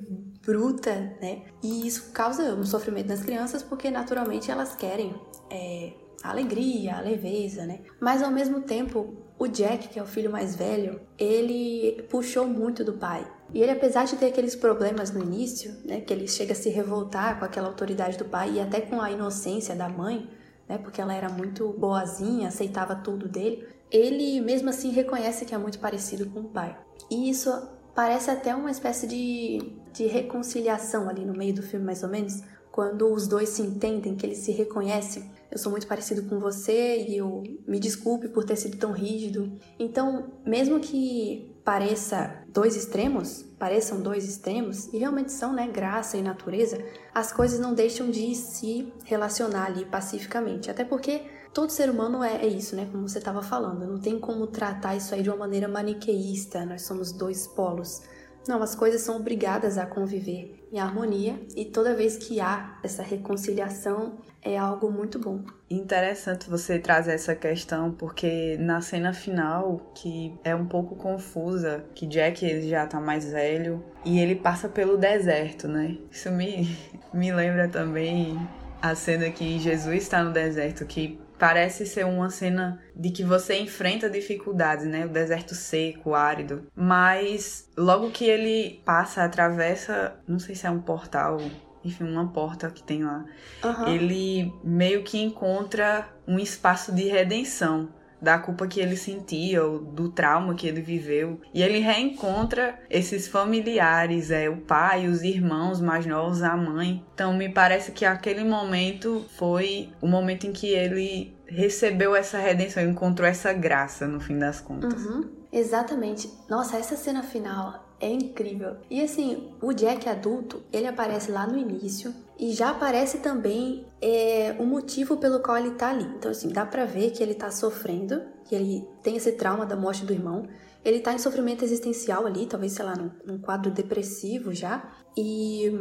bruta, 0.45 0.93
né? 1.19 1.45
E 1.63 1.87
isso 1.87 2.11
causa 2.11 2.53
um 2.53 2.63
sofrimento 2.63 3.07
nas 3.07 3.23
crianças 3.23 3.63
porque 3.63 3.89
naturalmente 3.89 4.51
elas 4.51 4.75
querem 4.75 5.15
é, 5.49 5.93
a 6.23 6.29
alegria, 6.29 6.97
a 6.97 7.01
leveza, 7.01 7.65
né? 7.65 7.81
Mas 7.99 8.21
ao 8.21 8.31
mesmo 8.31 8.61
tempo, 8.61 9.15
o 9.39 9.47
Jack, 9.47 9.89
que 9.89 9.99
é 9.99 10.03
o 10.03 10.05
filho 10.05 10.31
mais 10.31 10.55
velho, 10.55 11.01
ele 11.17 12.03
puxou 12.09 12.45
muito 12.47 12.83
do 12.83 12.93
pai. 12.93 13.27
E 13.53 13.61
ele, 13.61 13.71
apesar 13.71 14.05
de 14.05 14.15
ter 14.17 14.27
aqueles 14.27 14.55
problemas 14.55 15.11
no 15.11 15.23
início, 15.23 15.73
né, 15.85 16.01
que 16.01 16.13
ele 16.13 16.27
chega 16.27 16.53
a 16.53 16.55
se 16.55 16.69
revoltar 16.69 17.39
com 17.39 17.45
aquela 17.45 17.67
autoridade 17.67 18.17
do 18.17 18.25
pai 18.25 18.53
e 18.53 18.59
até 18.59 18.81
com 18.81 19.01
a 19.01 19.11
inocência 19.11 19.75
da 19.75 19.87
mãe, 19.87 20.29
né, 20.67 20.77
porque 20.77 20.99
ela 20.99 21.13
era 21.13 21.29
muito 21.29 21.69
boazinha, 21.73 22.49
aceitava 22.49 22.95
tudo 22.95 23.27
dele, 23.27 23.65
ele 23.89 24.41
mesmo 24.41 24.69
assim 24.69 24.91
reconhece 24.91 25.45
que 25.45 25.55
é 25.55 25.57
muito 25.57 25.79
parecido 25.79 26.25
com 26.29 26.41
o 26.41 26.49
pai. 26.49 26.77
E 27.09 27.29
isso 27.29 27.49
parece 27.95 28.29
até 28.29 28.53
uma 28.53 28.69
espécie 28.69 29.07
de, 29.07 29.73
de 29.93 30.05
reconciliação 30.05 31.09
ali 31.09 31.25
no 31.25 31.33
meio 31.33 31.53
do 31.53 31.63
filme, 31.63 31.85
mais 31.85 32.03
ou 32.03 32.09
menos, 32.09 32.43
quando 32.71 33.11
os 33.11 33.27
dois 33.27 33.49
se 33.49 33.61
entendem, 33.61 34.15
que 34.15 34.25
eles 34.25 34.39
se 34.39 34.51
reconhecem. 34.51 35.31
Eu 35.49 35.57
sou 35.57 35.71
muito 35.71 35.87
parecido 35.87 36.23
com 36.29 36.37
você 36.39 37.07
e 37.07 37.17
eu 37.17 37.41
me 37.65 37.79
desculpe 37.79 38.27
por 38.27 38.43
ter 38.43 38.55
sido 38.55 38.77
tão 38.77 38.91
rígido. 38.91 39.51
Então, 39.79 40.33
mesmo 40.45 40.79
que 40.79 41.56
pareça 41.67 42.45
dois 42.47 42.77
extremos, 42.77 43.43
pareçam 43.59 43.99
dois 43.99 44.23
extremos, 44.23 44.87
e 44.93 44.99
realmente 44.99 45.33
são, 45.33 45.51
né, 45.51 45.67
graça 45.67 46.15
e 46.15 46.21
natureza, 46.21 46.81
as 47.13 47.33
coisas 47.33 47.59
não 47.59 47.73
deixam 47.73 48.09
de 48.09 48.33
se 48.35 48.93
relacionar 49.03 49.65
ali 49.65 49.83
pacificamente. 49.83 50.71
Até 50.71 50.85
porque 50.85 51.23
todo 51.53 51.69
ser 51.69 51.89
humano 51.89 52.23
é, 52.23 52.37
é 52.37 52.47
isso, 52.47 52.73
né, 52.73 52.87
como 52.89 53.09
você 53.09 53.17
estava 53.17 53.41
falando. 53.41 53.85
Não 53.85 53.99
tem 53.99 54.17
como 54.17 54.47
tratar 54.47 54.95
isso 54.95 55.13
aí 55.13 55.21
de 55.21 55.29
uma 55.29 55.39
maneira 55.39 55.67
maniqueísta, 55.67 56.65
nós 56.65 56.83
somos 56.83 57.11
dois 57.11 57.47
polos. 57.47 58.01
Não, 58.47 58.61
as 58.63 58.75
coisas 58.75 59.01
são 59.01 59.17
obrigadas 59.17 59.77
a 59.77 59.85
conviver 59.85 60.67
em 60.71 60.79
harmonia 60.79 61.39
e 61.55 61.65
toda 61.65 61.93
vez 61.93 62.17
que 62.17 62.39
há 62.39 62.77
essa 62.83 63.03
reconciliação 63.03 64.17
é 64.41 64.57
algo 64.57 64.89
muito 64.91 65.19
bom. 65.19 65.43
Interessante 65.69 66.49
você 66.49 66.79
trazer 66.79 67.11
essa 67.11 67.35
questão, 67.35 67.91
porque 67.91 68.57
na 68.57 68.79
cena 68.79 69.13
final, 69.13 69.91
que 69.93 70.33
é 70.43 70.55
um 70.55 70.65
pouco 70.65 70.95
confusa, 70.95 71.83
que 71.93 72.05
Jack 72.07 72.45
ele 72.45 72.69
já 72.69 72.85
tá 72.87 72.99
mais 72.99 73.29
velho 73.31 73.83
e 74.05 74.19
ele 74.19 74.35
passa 74.35 74.69
pelo 74.69 74.97
deserto, 74.97 75.67
né? 75.67 75.97
Isso 76.09 76.31
me, 76.31 76.77
me 77.13 77.33
lembra 77.33 77.67
também 77.67 78.39
a 78.81 78.95
cena 78.95 79.29
que 79.29 79.59
Jesus 79.59 80.03
está 80.03 80.23
no 80.23 80.31
deserto, 80.31 80.85
que 80.85 81.19
parece 81.37 81.85
ser 81.85 82.05
uma 82.05 82.29
cena 82.29 82.81
de 82.95 83.11
que 83.11 83.23
você 83.23 83.59
enfrenta 83.59 84.09
dificuldades, 84.09 84.85
né? 84.85 85.05
O 85.05 85.09
deserto 85.09 85.55
seco, 85.55 86.13
árido. 86.13 86.67
Mas 86.75 87.69
logo 87.77 88.11
que 88.11 88.25
ele 88.25 88.81
passa, 88.83 89.23
atravessa, 89.23 90.15
não 90.27 90.39
sei 90.39 90.55
se 90.55 90.65
é 90.65 90.71
um 90.71 90.81
portal, 90.81 91.39
enfim, 91.83 92.03
uma 92.03 92.27
porta 92.27 92.69
que 92.69 92.83
tem 92.83 93.03
lá, 93.03 93.25
uhum. 93.63 93.87
ele 93.87 94.53
meio 94.63 95.03
que 95.03 95.21
encontra 95.21 96.07
um 96.27 96.37
espaço 96.39 96.91
de 96.91 97.03
redenção 97.03 97.89
da 98.21 98.37
culpa 98.37 98.67
que 98.67 98.79
ele 98.79 98.95
sentia, 98.95 99.63
ou 99.63 99.79
do 99.79 100.09
trauma 100.09 100.55
que 100.55 100.67
ele 100.67 100.81
viveu. 100.81 101.39
E 101.53 101.61
ele 101.61 101.79
reencontra 101.79 102.79
esses 102.89 103.27
familiares, 103.27 104.31
é 104.31 104.49
o 104.49 104.57
pai, 104.57 105.07
os 105.07 105.21
irmãos 105.21 105.79
mais 105.79 106.05
novos, 106.05 106.41
a 106.41 106.55
mãe. 106.55 107.03
Então 107.13 107.33
me 107.33 107.49
parece 107.49 107.91
que 107.91 108.05
aquele 108.05 108.43
momento 108.43 109.25
foi 109.37 109.89
o 110.01 110.07
momento 110.07 110.47
em 110.47 110.51
que 110.51 110.67
ele 110.67 111.35
recebeu 111.45 112.15
essa 112.15 112.37
redenção, 112.37 112.83
encontrou 112.83 113.27
essa 113.27 113.53
graça 113.53 114.07
no 114.07 114.19
fim 114.19 114.37
das 114.37 114.59
contas. 114.59 115.05
Uhum. 115.05 115.29
Exatamente. 115.51 116.29
Nossa, 116.49 116.77
essa 116.77 116.97
cena 116.97 117.23
final 117.23 117.86
é 117.99 118.09
incrível. 118.09 118.77
E 118.89 119.01
assim, 119.01 119.51
o 119.61 119.73
Jack 119.73 120.07
adulto, 120.07 120.63
ele 120.71 120.87
aparece 120.87 121.31
lá 121.31 121.47
no 121.47 121.57
início 121.57 122.13
e 122.39 122.51
já 122.51 122.69
aparece 122.69 123.19
também 123.19 123.85
é, 124.01 124.55
o 124.59 124.65
motivo 124.65 125.17
pelo 125.17 125.39
qual 125.39 125.57
ele 125.57 125.71
tá 125.71 125.89
ali. 125.89 126.05
Então, 126.17 126.29
assim, 126.29 126.49
dá 126.49 126.65
pra 126.65 126.85
ver 126.85 127.11
que 127.11 127.23
ele 127.23 127.33
tá 127.33 127.49
sofrendo, 127.49 128.21
que 128.45 128.53
ele 128.53 128.87
tem 129.01 129.17
esse 129.17 129.31
trauma 129.33 129.65
da 129.65 129.75
morte 129.75 130.05
do 130.05 130.13
irmão. 130.13 130.47
Ele 130.85 130.99
tá 130.99 131.13
em 131.13 131.17
sofrimento 131.17 131.65
existencial 131.65 132.25
ali, 132.25 132.45
talvez, 132.45 132.73
sei 132.73 132.85
lá, 132.85 132.95
num, 132.95 133.11
num 133.25 133.39
quadro 133.39 133.71
depressivo 133.71 134.53
já. 134.53 134.89
E 135.17 135.71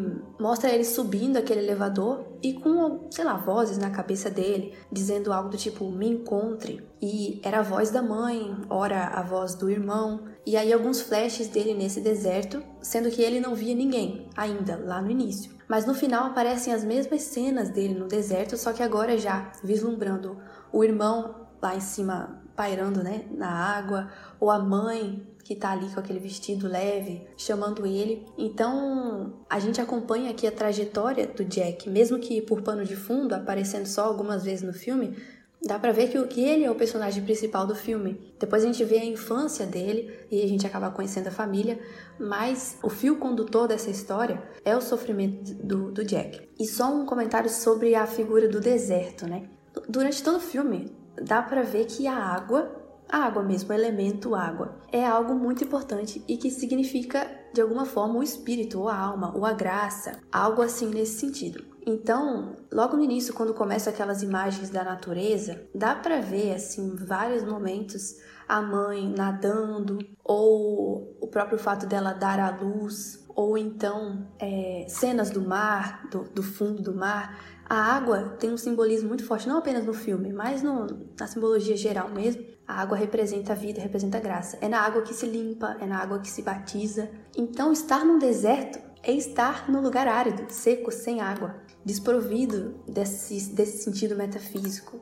mostra 0.41 0.71
ele 0.71 0.83
subindo 0.83 1.37
aquele 1.37 1.61
elevador 1.61 2.25
e 2.43 2.55
com, 2.55 3.07
sei 3.11 3.23
lá, 3.23 3.37
vozes 3.37 3.77
na 3.77 3.91
cabeça 3.91 4.31
dele, 4.31 4.73
dizendo 4.91 5.31
algo 5.31 5.51
do 5.51 5.59
tipo, 5.59 5.91
me 5.91 6.09
encontre. 6.09 6.83
E 7.03 7.39
era 7.45 7.59
a 7.59 7.63
voz 7.63 7.91
da 7.91 8.01
mãe, 8.01 8.57
ora 8.71 9.09
a 9.09 9.23
voz 9.23 9.55
do 9.55 9.69
irmão. 9.69 10.25
E 10.47 10.57
aí 10.57 10.73
alguns 10.73 11.01
flashes 11.01 11.49
dele 11.49 11.75
nesse 11.75 12.01
deserto, 12.01 12.63
sendo 12.81 13.11
que 13.11 13.21
ele 13.21 13.41
não 13.41 13.53
via 13.53 13.75
ninguém 13.75 14.29
ainda, 14.37 14.77
lá 14.77 15.03
no 15.03 15.11
início. 15.11 15.51
Mas 15.67 15.85
no 15.85 15.93
final 15.93 16.27
aparecem 16.27 16.73
as 16.73 16.85
mesmas 16.85 17.23
cenas 17.23 17.69
dele 17.71 17.95
no 17.95 18.07
deserto, 18.07 18.57
só 18.57 18.73
que 18.73 18.81
agora 18.81 19.19
já 19.19 19.51
vislumbrando 19.65 20.39
o 20.73 20.85
irmão 20.85 21.49
lá 21.61 21.75
em 21.75 21.81
cima 21.81 22.43
pairando 22.55 23.03
né, 23.03 23.27
na 23.33 23.51
água, 23.51 24.09
ou 24.39 24.51
a 24.51 24.59
mãe 24.59 25.27
que 25.45 25.55
tá 25.55 25.71
ali 25.71 25.89
com 25.91 26.01
aquele 26.01 26.19
vestido 26.19 26.67
leve, 26.67 27.25
chamando 27.37 27.87
ele. 27.87 28.27
Então, 28.37 29.45
a 29.49 29.61
gente 29.61 29.81
acompanha 29.81 30.31
aqui 30.31 30.47
a 30.47 30.51
trajetória 30.51 31.27
do 31.27 31.45
Jack, 31.45 31.89
mesmo 31.89 32.19
que 32.19 32.41
por 32.41 32.63
pano 32.63 32.85
de 32.85 32.97
fundo, 32.97 33.33
aparecendo 33.33 33.87
só 33.87 34.07
algumas 34.07 34.43
vezes 34.43 34.63
no 34.63 34.73
filme, 34.73 35.17
dá 35.63 35.79
pra 35.79 35.93
ver 35.93 36.09
que, 36.09 36.41
ele 36.41 36.65
é 36.65 36.71
o 36.71 36.75
personagem 36.75 37.23
principal 37.23 37.67
do 37.67 37.75
filme. 37.75 38.35
Depois 38.39 38.63
a 38.63 38.67
gente 38.67 38.85
vê 38.85 38.99
a 38.99 39.05
infância 39.05 39.67
dele 39.67 40.27
e 40.31 40.43
a 40.43 40.49
gente 40.49 40.67
acaba 40.67 40.91
conhecendo 40.91 41.29
a 41.29 41.33
família, 41.33 41.79
mas 42.19 42.79
o 42.83 42.89
fio 42.89 43.17
condutor 43.17 43.69
dessa 43.69 43.91
história 43.91 44.43
é 44.65 44.77
o 44.77 44.81
sofrimento 44.81 45.55
do, 45.55 45.91
do 45.91 46.05
Jack. 46.05 46.49
E 46.59 46.67
só 46.67 46.93
um 46.93 47.07
comentário 47.07 47.51
sobre 47.51 47.95
a 47.95 48.07
figura 48.07 48.49
do 48.49 48.61
deserto, 48.61 49.27
né? 49.27 49.49
Durante 49.89 50.23
todo 50.23 50.37
o 50.37 50.41
filme, 50.41 50.91
dá 51.21 51.43
para 51.43 51.63
ver 51.63 51.87
que 51.87 52.07
a 52.07 52.17
água, 52.17 52.71
a 53.09 53.19
água 53.19 53.43
mesmo, 53.43 53.71
o 53.71 53.75
elemento 53.75 54.35
água, 54.35 54.79
é 54.91 55.05
algo 55.05 55.35
muito 55.35 55.65
importante 55.65 56.25
e 56.27 56.37
que 56.37 56.51
significa 56.51 57.29
de 57.53 57.61
alguma 57.61 57.87
forma 57.87 58.19
o 58.19 58.23
espírito, 58.23 58.81
ou 58.81 58.89
a 58.89 58.97
alma, 58.99 59.35
ou 59.35 59.47
a 59.47 59.53
graça, 59.53 60.21
algo 60.31 60.61
assim 60.61 60.89
nesse 60.91 61.21
sentido. 61.21 61.76
Então, 61.89 62.57
logo 62.73 62.97
no 62.97 63.05
início, 63.05 63.33
quando 63.33 63.55
começam 63.55 63.93
aquelas 63.93 64.21
imagens 64.21 64.71
da 64.71 64.83
natureza, 64.83 65.69
dá 65.73 65.95
para 65.95 66.21
ver 66.21 66.55
assim 66.55 66.97
vários 66.97 67.45
momentos 67.45 68.17
a 68.49 68.61
mãe 68.61 69.09
nadando, 69.09 69.99
ou 70.25 71.17
o 71.21 71.29
próprio 71.29 71.59
fato 71.59 71.87
dela 71.87 72.13
dar 72.13 72.41
à 72.41 72.51
luz, 72.51 73.25
ou 73.29 73.57
então 73.57 74.27
é, 74.41 74.87
cenas 74.89 75.31
do 75.31 75.41
mar, 75.41 76.09
do, 76.11 76.25
do 76.25 76.43
fundo 76.43 76.83
do 76.83 76.95
mar, 76.95 77.39
a 77.69 77.77
água 77.77 78.37
tem 78.39 78.53
um 78.53 78.57
simbolismo 78.57 79.09
muito 79.09 79.25
forte, 79.25 79.49
não 79.49 79.59
apenas 79.59 79.85
no 79.85 79.93
filme, 79.93 80.33
mas 80.33 80.63
no, 80.63 80.87
na 81.19 81.27
simbologia 81.27 81.77
geral 81.77 82.09
mesmo. 82.09 82.45
A 82.67 82.81
água 82.81 82.97
representa 82.97 83.53
a 83.53 83.57
vida, 83.57 83.81
representa 83.81 84.19
a 84.19 84.21
graça. 84.21 84.59
É 84.61 84.69
na 84.69 84.81
água 84.81 85.03
que 85.03 85.15
se 85.15 85.27
limpa, 85.27 85.77
é 85.81 85.87
na 85.87 85.99
água 85.99 86.19
que 86.19 86.29
se 86.29 86.43
batiza. 86.43 87.09
Então, 87.37 87.73
estar 87.73 88.05
num 88.05 88.19
deserto 88.19 88.79
é 89.03 89.13
estar 89.13 89.71
num 89.71 89.81
lugar 89.81 90.09
árido, 90.09 90.47
seco, 90.49 90.91
sem 90.91 91.21
água, 91.21 91.55
desprovido 91.87 92.81
desse, 92.89 93.49
desse 93.53 93.85
sentido 93.85 94.17
metafísico. 94.17 95.01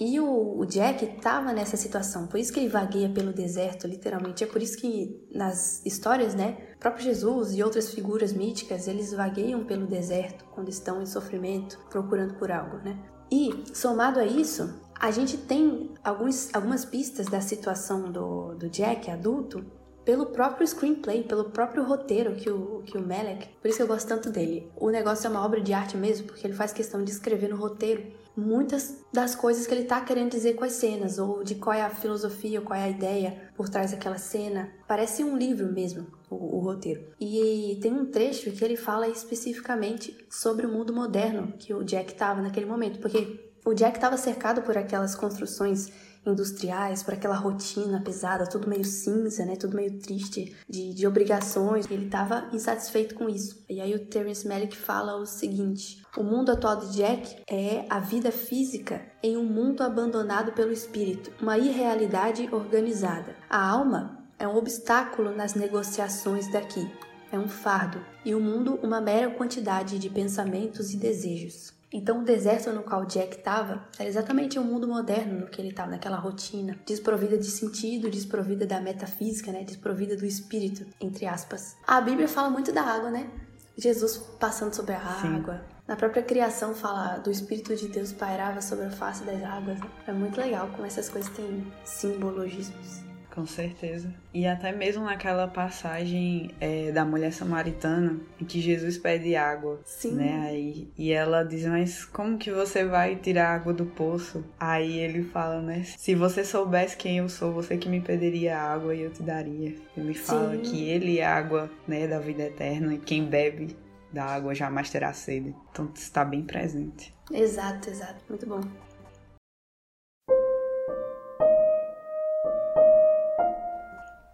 E 0.00 0.18
o, 0.18 0.58
o 0.58 0.64
Jack 0.64 1.04
estava 1.04 1.52
nessa 1.52 1.76
situação, 1.76 2.26
por 2.28 2.38
isso 2.38 2.52
que 2.52 2.60
ele 2.60 2.68
vagueia 2.68 3.10
pelo 3.10 3.32
deserto, 3.32 3.86
literalmente. 3.86 4.42
É 4.42 4.46
por 4.46 4.62
isso 4.62 4.78
que 4.78 5.28
nas 5.34 5.84
histórias, 5.84 6.34
né, 6.34 6.56
próprio 6.80 7.04
Jesus 7.04 7.52
e 7.52 7.62
outras 7.62 7.92
figuras 7.92 8.32
míticas, 8.32 8.88
eles 8.88 9.12
vagueiam 9.12 9.64
pelo 9.64 9.86
deserto 9.86 10.44
quando 10.54 10.68
estão 10.70 11.02
em 11.02 11.06
sofrimento, 11.06 11.78
procurando 11.90 12.34
por 12.34 12.50
algo, 12.50 12.78
né? 12.78 12.98
E, 13.30 13.64
somado 13.74 14.18
a 14.18 14.24
isso, 14.24 14.80
a 14.98 15.10
gente 15.10 15.36
tem 15.36 15.92
alguns, 16.02 16.54
algumas 16.54 16.84
pistas 16.84 17.26
da 17.26 17.40
situação 17.40 18.10
do, 18.10 18.54
do 18.54 18.70
Jack 18.70 19.10
adulto 19.10 19.66
pelo 20.08 20.24
próprio 20.24 20.66
screenplay, 20.66 21.22
pelo 21.22 21.50
próprio 21.50 21.84
roteiro 21.84 22.34
que 22.34 22.48
o, 22.48 22.82
que 22.86 22.96
o 22.96 23.06
Melek. 23.06 23.46
Por 23.60 23.68
isso 23.68 23.76
que 23.76 23.82
eu 23.82 23.86
gosto 23.86 24.08
tanto 24.08 24.30
dele. 24.30 24.72
O 24.74 24.88
negócio 24.88 25.26
é 25.26 25.30
uma 25.30 25.44
obra 25.44 25.60
de 25.60 25.74
arte 25.74 25.98
mesmo, 25.98 26.26
porque 26.26 26.46
ele 26.46 26.54
faz 26.54 26.72
questão 26.72 27.04
de 27.04 27.10
escrever 27.10 27.50
no 27.50 27.56
roteiro 27.56 28.06
muitas 28.34 29.04
das 29.12 29.34
coisas 29.34 29.66
que 29.66 29.74
ele 29.74 29.82
está 29.82 30.00
querendo 30.00 30.30
dizer 30.30 30.54
com 30.54 30.64
as 30.64 30.72
cenas, 30.72 31.18
ou 31.18 31.44
de 31.44 31.56
qual 31.56 31.76
é 31.76 31.82
a 31.82 31.90
filosofia, 31.90 32.62
qual 32.62 32.78
é 32.78 32.84
a 32.84 32.88
ideia 32.88 33.50
por 33.54 33.68
trás 33.68 33.90
daquela 33.90 34.16
cena. 34.16 34.72
Parece 34.86 35.22
um 35.22 35.36
livro 35.36 35.70
mesmo, 35.70 36.06
o, 36.30 36.56
o 36.56 36.60
roteiro. 36.60 37.04
E 37.20 37.78
tem 37.82 37.92
um 37.92 38.06
trecho 38.06 38.50
que 38.50 38.64
ele 38.64 38.78
fala 38.78 39.08
especificamente 39.08 40.16
sobre 40.30 40.64
o 40.64 40.72
mundo 40.72 40.94
moderno 40.94 41.52
que 41.58 41.74
o 41.74 41.84
Jack 41.84 42.12
estava 42.14 42.40
naquele 42.40 42.64
momento, 42.64 42.98
porque 42.98 43.52
o 43.62 43.74
Jack 43.74 43.98
estava 43.98 44.16
cercado 44.16 44.62
por 44.62 44.78
aquelas 44.78 45.14
construções 45.14 45.92
industriais, 46.26 47.02
por 47.02 47.14
aquela 47.14 47.36
rotina 47.36 48.00
pesada, 48.00 48.46
tudo 48.46 48.68
meio 48.68 48.84
cinza, 48.84 49.44
né? 49.44 49.56
Tudo 49.56 49.76
meio 49.76 49.98
triste 49.98 50.56
de, 50.68 50.94
de 50.94 51.06
obrigações. 51.06 51.90
Ele 51.90 52.06
estava 52.06 52.48
insatisfeito 52.52 53.14
com 53.14 53.28
isso. 53.28 53.64
E 53.68 53.80
aí 53.80 53.94
o 53.94 54.06
Terence 54.06 54.46
Malick 54.46 54.76
fala 54.76 55.16
o 55.16 55.26
seguinte: 55.26 56.02
o 56.16 56.22
mundo 56.22 56.50
atual 56.50 56.76
de 56.76 56.96
Jack 56.96 57.42
é 57.48 57.86
a 57.88 58.00
vida 58.00 58.30
física 58.30 59.00
em 59.22 59.36
um 59.36 59.44
mundo 59.44 59.82
abandonado 59.82 60.52
pelo 60.52 60.72
espírito, 60.72 61.32
uma 61.40 61.58
irrealidade 61.58 62.48
organizada. 62.52 63.36
A 63.48 63.68
alma 63.68 64.18
é 64.38 64.46
um 64.46 64.56
obstáculo 64.56 65.34
nas 65.34 65.54
negociações 65.54 66.50
daqui. 66.50 66.88
É 67.30 67.38
um 67.38 67.48
fardo, 67.48 68.02
e 68.24 68.34
o 68.34 68.40
mundo 68.40 68.78
uma 68.82 69.02
mera 69.02 69.30
quantidade 69.30 69.98
de 69.98 70.08
pensamentos 70.08 70.94
e 70.94 70.96
desejos. 70.96 71.77
Então, 71.92 72.20
o 72.20 72.24
deserto 72.24 72.70
no 72.72 72.82
qual 72.82 73.06
Jack 73.06 73.36
estava 73.36 73.88
era 73.98 74.08
exatamente 74.08 74.58
o 74.58 74.62
mundo 74.62 74.86
moderno 74.86 75.40
no 75.40 75.46
que 75.46 75.60
ele 75.60 75.70
estava, 75.70 75.90
naquela 75.90 76.18
rotina, 76.18 76.78
desprovida 76.84 77.38
de 77.38 77.46
sentido, 77.46 78.10
desprovida 78.10 78.66
da 78.66 78.80
metafísica, 78.80 79.50
né? 79.50 79.64
desprovida 79.64 80.16
do 80.16 80.26
espírito, 80.26 80.86
entre 81.00 81.26
aspas. 81.26 81.76
A 81.86 82.00
Bíblia 82.00 82.28
fala 82.28 82.50
muito 82.50 82.72
da 82.72 82.82
água, 82.82 83.10
né? 83.10 83.30
Jesus 83.76 84.18
passando 84.38 84.74
sobre 84.74 84.92
a 84.92 85.00
água. 85.00 85.54
Sim. 85.54 85.78
Na 85.86 85.96
própria 85.96 86.22
criação 86.22 86.74
fala 86.74 87.16
do 87.16 87.30
Espírito 87.30 87.74
de 87.74 87.88
Deus 87.88 88.12
pairava 88.12 88.60
sobre 88.60 88.84
a 88.84 88.90
face 88.90 89.24
das 89.24 89.42
águas. 89.42 89.80
Né? 89.80 89.90
É 90.06 90.12
muito 90.12 90.38
legal 90.38 90.68
como 90.68 90.84
essas 90.84 91.08
coisas 91.08 91.32
têm 91.34 91.72
simbologismos. 91.82 93.07
Com 93.38 93.46
certeza. 93.46 94.12
E 94.34 94.48
até 94.48 94.72
mesmo 94.72 95.04
naquela 95.04 95.46
passagem 95.46 96.50
é, 96.60 96.90
da 96.90 97.04
mulher 97.04 97.32
samaritana, 97.32 98.18
em 98.40 98.44
que 98.44 98.60
Jesus 98.60 98.98
pede 98.98 99.36
água. 99.36 99.80
Sim. 99.84 100.16
Né? 100.16 100.40
Aí, 100.48 100.90
e 100.98 101.12
ela 101.12 101.44
diz, 101.44 101.64
mas 101.64 102.04
como 102.04 102.36
que 102.36 102.50
você 102.50 102.84
vai 102.84 103.14
tirar 103.14 103.54
água 103.54 103.72
do 103.72 103.86
poço? 103.86 104.44
Aí 104.58 104.98
ele 104.98 105.22
fala, 105.22 105.62
né? 105.62 105.84
Se 105.84 106.16
você 106.16 106.44
soubesse 106.44 106.96
quem 106.96 107.18
eu 107.18 107.28
sou, 107.28 107.52
você 107.52 107.76
que 107.76 107.88
me 107.88 108.00
pediria 108.00 108.58
água 108.58 108.92
e 108.92 109.02
eu 109.02 109.10
te 109.12 109.22
daria. 109.22 109.76
Ele 109.96 110.14
fala 110.14 110.56
Sim. 110.56 110.62
que 110.62 110.88
ele 110.88 111.20
é 111.20 111.24
a 111.24 111.36
água 111.36 111.70
né, 111.86 112.08
da 112.08 112.18
vida 112.18 112.42
eterna 112.42 112.94
e 112.94 112.98
quem 112.98 113.24
bebe 113.24 113.76
da 114.12 114.24
água 114.24 114.52
jamais 114.52 114.90
terá 114.90 115.12
sede. 115.12 115.54
Então 115.70 115.88
está 115.94 116.24
bem 116.24 116.42
presente. 116.42 117.14
Exato, 117.30 117.88
exato. 117.88 118.16
Muito 118.28 118.46
bom. 118.48 118.62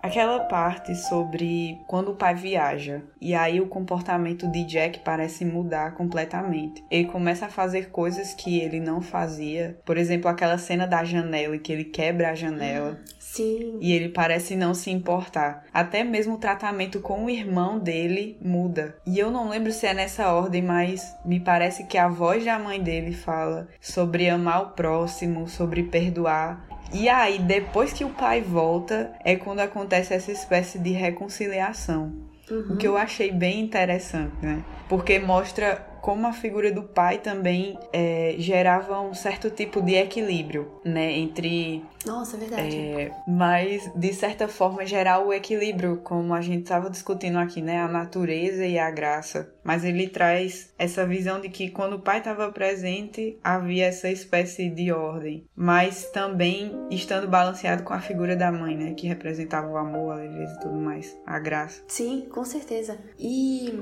Aquela 0.05 0.40
parte 0.40 0.95
sobre 0.95 1.81
quando 1.87 2.11
o 2.11 2.14
pai 2.14 2.35
viaja 2.35 3.01
e 3.19 3.35
aí 3.35 3.59
o 3.59 3.69
comportamento 3.69 4.47
de 4.47 4.62
Jack 4.64 4.99
parece 4.99 5.47
mudar 5.47 5.95
completamente. 5.95 6.85
Ele 6.90 7.09
começa 7.09 7.47
a 7.47 7.49
fazer 7.49 7.88
coisas 7.88 8.35
que 8.35 8.61
ele 8.61 8.81
não 8.81 9.01
fazia. 9.01 9.79
Por 9.83 9.97
exemplo, 9.97 10.29
aquela 10.29 10.59
cena 10.59 10.87
da 10.87 11.03
janela 11.05 11.57
em 11.57 11.59
que 11.59 11.73
ele 11.73 11.85
quebra 11.85 12.29
a 12.29 12.35
janela. 12.35 13.01
Sim. 13.19 13.79
E 13.81 13.95
ele 13.95 14.11
parece 14.11 14.55
não 14.55 14.75
se 14.75 14.90
importar. 14.90 15.64
Até 15.73 16.05
mesmo 16.05 16.35
o 16.35 16.38
tratamento 16.38 17.01
com 17.01 17.25
o 17.25 17.31
irmão 17.31 17.79
dele 17.79 18.37
muda. 18.43 18.99
E 19.07 19.19
eu 19.19 19.31
não 19.31 19.49
lembro 19.49 19.73
se 19.73 19.87
é 19.87 19.95
nessa 19.95 20.31
ordem, 20.35 20.61
mas 20.61 21.17
me 21.25 21.40
parece 21.40 21.85
que 21.85 21.97
a 21.97 22.09
voz 22.09 22.45
da 22.45 22.59
mãe 22.59 22.79
dele 22.79 23.14
fala 23.14 23.69
sobre 23.81 24.29
amar 24.29 24.62
o 24.64 24.71
próximo, 24.73 25.49
sobre 25.49 25.85
perdoar. 25.85 26.73
E 26.94 27.09
aí, 27.09 27.40
depois 27.40 27.92
que 27.92 28.04
o 28.04 28.11
pai 28.11 28.40
volta, 28.40 29.12
é 29.24 29.35
quando 29.35 29.59
acontece 29.59 30.14
essa 30.14 30.30
espécie 30.30 30.78
de 30.78 30.92
reconciliação. 30.92 32.12
Uhum. 32.48 32.74
O 32.74 32.76
que 32.76 32.87
eu 32.87 32.96
achei 32.96 33.33
bem 33.33 33.61
interessante, 33.61 34.33
né? 34.40 34.62
Porque 34.88 35.18
mostra 35.18 35.85
como 36.05 36.27
a 36.27 36.35
figura 36.35 36.71
do 36.71 36.83
pai 36.83 37.17
também 37.17 37.79
é, 37.90 38.35
gerava 38.37 39.01
um 39.01 39.14
certo 39.14 39.49
tipo 39.49 39.81
de 39.81 39.95
equilíbrio, 39.95 40.71
né? 40.85 41.11
Entre. 41.12 41.83
Nossa, 42.05 42.37
é 42.37 42.40
verdade. 42.40 42.77
É, 42.77 43.11
mas, 43.27 43.90
de 43.97 44.12
certa 44.12 44.47
forma, 44.47 44.85
gerar 44.85 45.21
o 45.21 45.33
equilíbrio, 45.33 46.03
como 46.05 46.35
a 46.35 46.43
gente 46.43 46.64
estava 46.64 46.90
discutindo 46.90 47.38
aqui, 47.38 47.62
né? 47.62 47.81
A 47.81 47.88
natureza 47.88 48.67
e 48.67 48.79
a 48.79 48.90
graça. 48.90 49.51
Mas 49.64 49.83
ele 49.83 50.07
traz 50.07 50.75
essa 50.79 51.07
visão 51.07 51.40
de 51.40 51.49
que 51.49 51.71
quando 51.71 51.95
o 51.95 52.01
pai 52.03 52.19
estava 52.19 52.53
presente, 52.53 53.38
havia 53.43 53.87
essa 53.87 54.11
espécie 54.11 54.69
de 54.69 54.93
ordem. 54.93 55.47
Mas 55.57 56.11
também 56.11 56.87
estando 56.90 57.27
balanceado 57.27 57.83
com 57.83 57.95
a 57.95 58.01
figura 58.01 58.37
da 58.37 58.53
mãe, 58.53 58.77
né? 58.77 58.93
Que 58.93 59.07
representava 59.07 59.69
o 59.69 59.79
amor, 59.79 60.12
a 60.12 60.17
leveza 60.17 60.55
e 60.55 60.61
tudo 60.61 60.77
mais. 60.77 61.17
A 61.25 61.38
graça. 61.38 61.83
Sim, 61.88 62.27
com 62.31 62.45
certeza. 62.45 62.99
E 63.19 63.73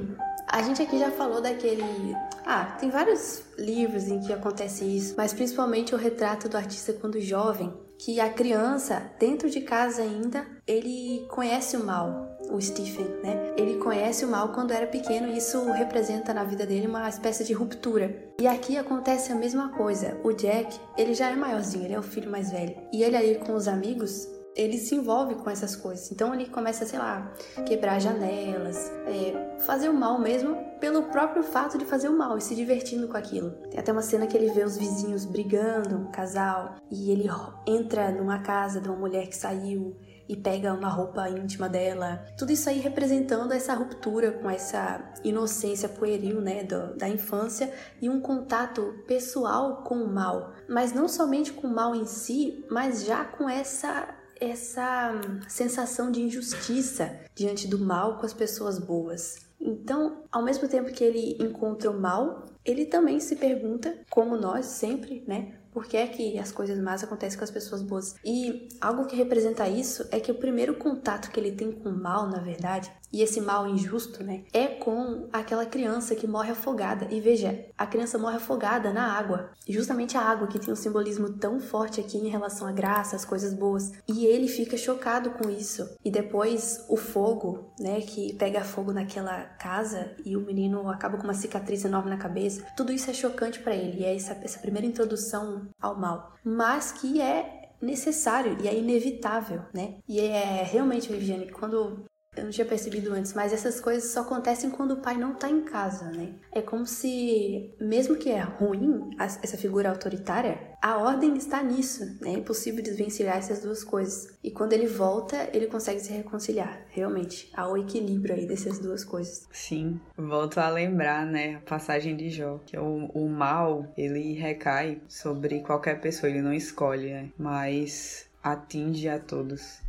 a 0.49 0.63
gente 0.63 0.83
aqui 0.83 0.99
já 0.99 1.11
falou 1.11 1.41
daquele. 1.41 2.15
Ah, 2.45 2.77
tem 2.79 2.91
vários 2.91 3.43
livros 3.57 4.09
em 4.09 4.21
que 4.21 4.33
acontece 4.33 4.85
isso, 4.85 5.15
mas 5.17 5.33
principalmente 5.33 5.95
o 5.95 5.99
retrato 5.99 6.49
do 6.49 6.57
artista 6.57 6.93
quando 6.93 7.21
jovem, 7.21 7.73
que 7.99 8.19
a 8.21 8.29
criança, 8.29 9.11
dentro 9.19 9.49
de 9.49 9.61
casa 9.61 10.03
ainda, 10.03 10.45
ele 10.67 11.25
conhece 11.29 11.77
o 11.77 11.85
mal, 11.85 12.37
o 12.51 12.61
Stephen, 12.61 13.07
né? 13.23 13.55
Ele 13.57 13.77
conhece 13.77 14.25
o 14.25 14.29
mal 14.29 14.49
quando 14.49 14.73
era 14.73 14.87
pequeno 14.87 15.29
e 15.29 15.39
isso 15.39 15.71
representa 15.71 16.35
na 16.35 16.43
vida 16.43 16.67
dele 16.67 16.89
uma 16.89 17.09
espécie 17.09 17.45
de 17.45 17.53
ruptura. 17.53 18.33
E 18.41 18.47
aqui 18.47 18.77
acontece 18.77 19.31
a 19.31 19.37
mesma 19.37 19.69
coisa. 19.69 20.19
O 20.25 20.33
Jack, 20.33 20.79
ele 20.99 21.15
já 21.15 21.31
é 21.31 21.37
maiorzinho, 21.37 21.85
ele 21.85 21.95
é 21.95 21.99
o 21.99 22.03
filho 22.03 22.31
mais 22.31 22.51
velho. 22.51 22.77
E 22.93 23.05
ele 23.05 23.17
aí 23.17 23.37
com 23.37 23.55
os 23.55 23.69
amigos, 23.69 24.29
ele 24.55 24.79
se 24.79 24.95
envolve 24.95 25.35
com 25.37 25.51
essas 25.51 25.75
coisas. 25.75 26.11
Então 26.11 26.35
ele 26.35 26.47
começa, 26.47 26.85
sei 26.85 26.99
lá, 26.99 27.33
quebrar 27.67 28.01
janelas, 28.01 28.91
é, 29.07 29.59
fazer 29.61 29.89
o 29.89 29.95
mal 29.95 30.19
mesmo 30.19 30.57
pelo 30.81 31.05
próprio 31.05 31.43
fato 31.43 31.79
de 31.79 31.85
fazer 31.85 32.09
o 32.09 32.17
mal 32.17 32.37
e 32.37 32.41
se 32.41 32.55
divertindo 32.55 33.09
com 33.09 33.17
aquilo. 33.17 33.51
Tem 33.71 33.79
até 33.79 33.93
uma 33.93 34.03
cena 34.03 34.27
que 34.27 34.37
ele 34.37 34.51
vê 34.51 34.65
os 34.65 34.77
vizinhos 34.77 35.25
brigando, 35.25 35.97
um 35.97 36.11
casal, 36.11 36.77
e 36.91 37.11
ele 37.11 37.29
entra 37.67 38.11
numa 38.11 38.41
casa 38.41 38.81
de 38.81 38.89
uma 38.89 38.99
mulher 38.99 39.29
que 39.29 39.37
saiu 39.37 39.97
e 40.29 40.37
pega 40.37 40.73
uma 40.73 40.89
roupa 40.89 41.29
íntima 41.29 41.69
dela. 41.69 42.25
Tudo 42.39 42.53
isso 42.53 42.69
aí 42.69 42.79
representando 42.79 43.53
essa 43.53 43.75
ruptura 43.75 44.33
com 44.33 44.49
essa 44.49 45.13
inocência 45.23 45.89
pueril, 45.89 46.41
né, 46.41 46.65
do, 46.65 46.97
da 46.97 47.09
infância 47.09 47.73
e 48.01 48.09
um 48.09 48.21
contato 48.21 48.95
pessoal 49.07 49.83
com 49.83 49.97
o 49.97 50.09
mal. 50.09 50.53
Mas 50.69 50.93
não 50.93 51.07
somente 51.07 51.53
com 51.53 51.67
o 51.67 51.75
mal 51.75 51.95
em 51.95 52.07
si, 52.07 52.65
mas 52.71 53.05
já 53.05 53.25
com 53.25 53.49
essa 53.49 54.22
essa 54.43 55.21
sensação 55.49 56.11
de 56.11 56.21
injustiça 56.21 57.21
diante 57.35 57.69
do 57.69 57.79
mal 57.79 58.19
com 58.19 58.27
as 58.27 58.33
pessoas 58.33 58.79
boas. 58.79 59.47
Então, 59.61 60.25
ao 60.31 60.43
mesmo 60.43 60.67
tempo 60.69 60.93
que 60.93 61.05
ele 61.05 61.37
encontra 61.41 61.91
o 61.91 62.01
mal, 62.01 62.47
ele 62.65 62.85
também 62.85 63.21
se 63.21 63.37
pergunta, 63.37 63.97
como 64.11 64.37
nós 64.37 64.67
sempre, 64.67 65.23
né? 65.27 65.55
Por 65.73 65.87
que 65.87 65.97
é 65.97 66.07
que 66.07 66.39
as 66.39 66.51
coisas 66.51 66.79
más 66.79 67.03
acontecem 67.03 67.39
com 67.39 67.45
as 67.45 67.51
pessoas 67.51 67.83
boas? 67.83 68.17
E 68.25 68.69
algo 68.81 69.07
que 69.07 69.17
representa 69.17 69.69
isso 69.69 70.07
é 70.11 70.19
que 70.19 70.31
o 70.31 70.35
primeiro 70.35 70.75
contato 70.75 71.31
que 71.31 71.39
ele 71.39 71.53
tem 71.53 71.71
com 71.73 71.89
o 71.89 71.97
mal, 71.97 72.29
na 72.29 72.41
verdade, 72.41 72.93
e 73.13 73.23
esse 73.23 73.41
mal 73.41 73.69
injusto, 73.69 74.25
né, 74.25 74.45
é 74.53 74.67
com 74.67 75.29
aquela 75.33 75.67
criança 75.67 76.15
que 76.15 76.27
morre 76.27 76.53
afogada. 76.53 77.07
E 77.11 77.21
veja, 77.21 77.67
a 77.77 77.87
criança 77.87 78.19
morre 78.19 78.37
afogada 78.37 78.93
na 78.93 79.13
água. 79.13 79.51
Justamente 79.69 80.17
a 80.17 80.23
água 80.23 80.49
que 80.49 80.59
tem 80.59 80.73
um 80.73 80.77
simbolismo 80.77 81.31
tão 81.31 81.61
forte 81.61 82.01
aqui 82.01 82.17
em 82.17 82.29
relação 82.29 82.67
à 82.67 82.73
graça, 82.73 83.17
às 83.17 83.25
coisas 83.25 83.53
boas. 83.53 83.93
E 84.09 84.25
ele 84.25 84.49
fica 84.49 84.77
chocado 84.77 85.31
com 85.33 85.51
isso. 85.51 85.89
E 86.05 86.11
depois 86.11 86.85
o 86.89 86.97
fogo, 86.97 87.73
né, 87.79 88.01
que 88.01 88.33
pega 88.35 88.65
fogo 88.65 88.93
naquela 88.93 89.43
casa 89.43 90.15
e 90.25 90.37
o 90.37 90.41
menino 90.41 90.89
acaba 90.89 91.19
com 91.19 91.25
uma 91.25 91.35
cicatriz 91.35 91.85
enorme 91.85 92.11
na 92.11 92.17
cabeça. 92.17 92.65
Tudo 92.77 92.93
isso 92.93 93.11
é 93.11 93.15
chocante 93.15 93.61
para 93.61 93.75
ele. 93.75 94.01
E 94.01 94.05
é 94.05 94.15
essa, 94.15 94.33
essa 94.43 94.59
primeira 94.59 94.87
introdução 94.87 95.69
ao 95.81 95.99
mal. 95.99 96.33
Mas 96.45 96.93
que 96.93 97.21
é 97.21 97.61
necessário 97.81 98.57
e 98.63 98.69
é 98.69 98.79
inevitável, 98.79 99.63
né? 99.75 99.97
E 100.09 100.21
é 100.21 100.63
realmente, 100.63 101.11
Viviane, 101.11 101.51
quando 101.51 102.05
eu 102.35 102.45
não 102.45 102.51
tinha 102.51 102.67
percebido 102.67 103.13
antes, 103.13 103.35
mas 103.35 103.53
essas 103.53 103.79
coisas 103.79 104.11
só 104.11 104.21
acontecem 104.21 104.71
quando 104.71 104.93
o 104.93 105.01
pai 105.03 105.19
não 105.19 105.35
tá 105.35 105.51
em 105.51 105.63
casa, 105.63 106.11
né? 106.11 106.33
É 106.51 106.63
como 106.63 106.87
se, 106.87 107.75
mesmo 107.79 108.17
que 108.17 108.31
é 108.31 108.41
ruim 108.41 109.11
essa 109.19 109.59
figura 109.59 109.91
autoritária, 109.91 110.59
a 110.81 110.97
ordem 110.97 111.37
está 111.37 111.63
nisso, 111.63 112.05
né? 112.23 112.31
É 112.31 112.33
impossível 112.33 112.83
desvencilhar 112.83 113.37
essas 113.37 113.61
duas 113.61 113.85
coisas. 113.85 114.35
E 114.43 114.51
quando 114.51 114.73
ele 114.73 114.87
volta, 114.87 115.51
ele 115.53 115.67
consegue 115.67 116.01
se 116.01 116.11
reconciliar, 116.11 116.87
realmente. 116.89 117.51
Há 117.55 117.69
o 117.69 117.77
equilíbrio 117.77 118.35
aí 118.35 118.47
dessas 118.47 118.79
duas 118.79 119.05
coisas. 119.05 119.47
Sim, 119.53 120.01
volto 120.17 120.59
a 120.59 120.71
lembrar, 120.71 121.27
né, 121.27 121.57
a 121.57 121.61
passagem 121.61 122.17
de 122.17 122.31
Jó, 122.31 122.61
que 122.65 122.79
o, 122.79 123.11
o 123.13 123.29
mal, 123.29 123.93
ele 123.95 124.33
recai 124.33 125.03
sobre 125.07 125.61
qualquer 125.61 126.01
pessoa, 126.01 126.31
ele 126.31 126.41
não 126.41 126.55
escolhe, 126.55 127.11
né? 127.11 127.31
Mas 127.39 128.27
atinge 128.43 129.09
a 129.09 129.19
todos. 129.19 129.82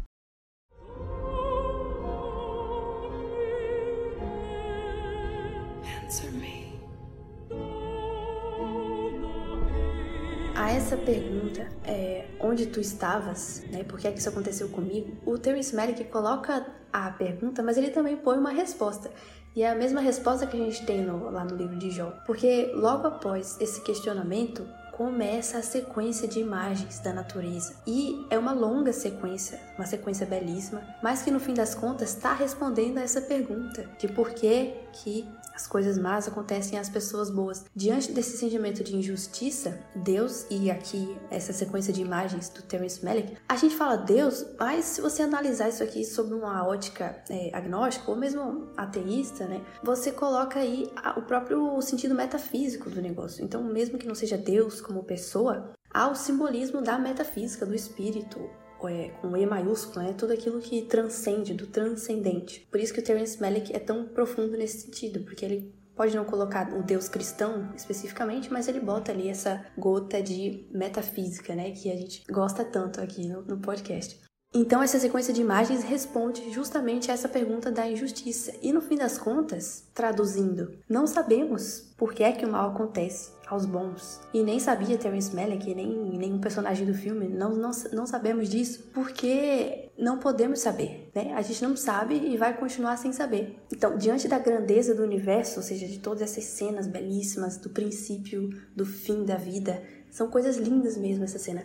A 10.64 10.72
essa 10.72 10.96
pergunta, 10.96 11.68
é, 11.84 12.24
onde 12.40 12.68
tu 12.68 12.80
estavas, 12.80 13.62
né? 13.70 13.84
Por 13.84 14.00
que, 14.00 14.08
é 14.08 14.12
que 14.14 14.20
isso 14.20 14.30
aconteceu 14.30 14.70
comigo? 14.70 15.12
O 15.26 15.38
Terence 15.38 15.76
Malick 15.76 16.06
coloca 16.06 16.66
a 16.94 17.12
pergunta, 17.12 17.62
mas 17.62 17.76
ele 17.76 17.90
também 17.90 18.16
põe 18.16 18.38
uma 18.38 18.52
resposta. 18.52 19.12
E 19.54 19.62
é 19.62 19.70
a 19.70 19.76
mesma 19.76 20.00
resposta 20.00 20.48
que 20.48 20.56
a 20.56 20.60
gente 20.62 20.86
tem 20.86 21.02
no, 21.02 21.30
lá 21.30 21.44
no 21.44 21.58
livro 21.58 21.76
de 21.76 21.92
Jó. 21.92 22.14
Porque 22.26 22.72
logo 22.76 23.06
após 23.06 23.60
esse 23.60 23.82
questionamento, 23.82 24.66
começa 24.94 25.58
a 25.58 25.64
sequência 25.64 26.28
de 26.28 26.40
imagens 26.40 27.00
da 27.00 27.12
natureza. 27.12 27.76
E 27.86 28.26
é 28.30 28.38
uma 28.38 28.54
longa 28.54 28.94
sequência, 28.94 29.60
uma 29.78 29.86
sequência 29.86 30.26
belíssima, 30.26 30.82
mas 31.02 31.22
que 31.22 31.32
no 31.32 31.40
fim 31.40 31.54
das 31.54 31.76
contas 31.76 32.10
está 32.10 32.34
respondendo 32.34 33.00
a 33.00 33.02
essa 33.02 33.22
pergunta 33.22 33.90
de 33.98 34.08
por 34.08 34.32
que 34.32 34.74
que 34.94 35.28
as 35.54 35.68
coisas 35.68 35.98
más 35.98 36.28
acontecem 36.28 36.80
às 36.80 36.90
pessoas 36.90 37.30
boas. 37.30 37.66
Diante 37.76 38.12
desse 38.12 38.38
sentimento 38.38 38.84
de 38.84 38.96
injustiça, 38.96 39.80
Deus, 39.96 40.46
e 40.50 40.72
aqui 40.72 41.16
essa 41.30 41.54
sequência 41.54 41.94
de 41.94 42.02
imagens 42.02 42.50
do 42.50 42.62
Terence 42.64 43.04
Malick, 43.04 43.38
a 43.48 43.56
gente 43.56 43.76
fala 43.76 43.96
Deus, 43.96 44.46
mas 44.60 44.86
se 44.86 45.02
você 45.02 45.22
analisar 45.22 45.70
isso 45.70 45.84
aqui 45.84 46.04
sob 46.04 46.34
uma 46.34 46.66
ótica 46.66 47.24
é, 47.30 47.52
agnóstica 47.54 48.10
ou 48.10 48.18
mesmo 48.18 48.72
ateísta, 48.76 49.46
né, 49.46 49.62
você 49.84 50.12
coloca 50.12 50.60
aí 50.60 50.92
o 51.18 51.22
próprio 51.22 51.80
sentido 51.82 52.16
metafísico 52.16 52.90
do 52.90 53.02
negócio. 53.02 53.44
Então, 53.44 53.64
mesmo 53.64 53.98
que 53.98 54.08
não 54.08 54.16
seja 54.16 54.38
Deus 54.38 54.82
como 54.84 55.04
pessoa, 55.04 55.74
há 55.90 56.10
o 56.10 56.16
simbolismo 56.16 56.82
da 56.82 57.00
metafísica, 57.00 57.66
do 57.66 57.74
espírito, 57.74 58.40
é, 58.88 59.10
com 59.22 59.36
E 59.38 59.46
maiúsculo, 59.46 60.06
né? 60.06 60.14
Tudo 60.14 60.34
aquilo 60.34 60.60
que 60.60 60.82
transcende, 60.84 61.54
do 61.54 61.68
transcendente. 61.68 62.68
Por 62.70 62.80
isso 62.80 62.94
que 62.94 63.00
o 63.00 63.04
Terence 63.04 63.40
Malick 63.40 63.74
é 63.74 63.80
tão 63.80 64.08
profundo 64.08 64.58
nesse 64.58 64.82
sentido, 64.82 65.24
porque 65.24 65.46
ele 65.46 65.74
pode 65.96 66.16
não 66.16 66.26
colocar 66.26 66.74
o 66.74 66.84
Deus 66.84 67.08
cristão 67.08 67.72
especificamente, 67.76 68.52
mas 68.52 68.68
ele 68.68 68.80
bota 68.80 69.12
ali 69.12 69.30
essa 69.30 69.66
gota 69.78 70.22
de 70.22 70.68
metafísica, 70.72 71.56
né? 71.56 71.72
Que 71.72 71.92
a 71.92 71.96
gente 71.96 72.24
gosta 72.30 72.66
tanto 72.66 73.00
aqui 73.00 73.28
no, 73.28 73.44
no 73.44 73.60
podcast. 73.60 74.20
Então, 74.56 74.84
essa 74.84 75.00
sequência 75.00 75.34
de 75.34 75.42
imagens 75.42 75.84
responde 75.84 76.52
justamente 76.52 77.10
a 77.10 77.14
essa 77.16 77.28
pergunta 77.28 77.72
da 77.72 77.90
injustiça. 77.90 78.54
E 78.62 78.72
no 78.72 78.82
fim 78.82 78.96
das 78.96 79.18
contas, 79.18 79.84
traduzindo, 79.96 80.78
não 80.88 81.08
sabemos 81.08 81.92
por 81.98 82.14
que 82.14 82.22
é 82.24 82.32
que 82.32 82.46
o 82.46 82.52
mal 82.52 82.70
acontece 82.70 83.32
aos 83.48 83.66
bons. 83.66 84.22
E 84.32 84.44
nem 84.44 84.60
sabia 84.60 84.96
Terence 84.98 85.36
Malick, 85.36 85.74
nem 85.74 85.88
nenhum 86.18 86.40
personagem 86.40 86.86
do 86.86 86.94
filme, 86.94 87.28
não, 87.28 87.50
não, 87.50 87.72
não 87.92 88.06
sabemos 88.06 88.48
disso, 88.48 88.92
porque 88.94 89.90
não 89.98 90.20
podemos 90.20 90.60
saber, 90.60 91.10
né? 91.16 91.34
A 91.34 91.42
gente 91.42 91.64
não 91.64 91.76
sabe 91.76 92.16
e 92.16 92.38
vai 92.38 92.56
continuar 92.56 92.98
sem 92.98 93.12
saber. 93.12 93.60
Então, 93.72 93.98
diante 93.98 94.28
da 94.28 94.38
grandeza 94.38 94.94
do 94.94 95.02
universo, 95.02 95.58
ou 95.60 95.64
seja, 95.64 95.88
de 95.88 95.98
todas 95.98 96.22
essas 96.22 96.44
cenas 96.44 96.86
belíssimas, 96.86 97.58
do 97.58 97.72
princípio, 97.72 98.50
do 98.76 98.86
fim 98.86 99.24
da 99.26 99.36
vida, 99.36 99.82
são 100.12 100.30
coisas 100.30 100.58
lindas 100.58 100.96
mesmo 100.96 101.24
essa 101.24 101.40
cena 101.40 101.64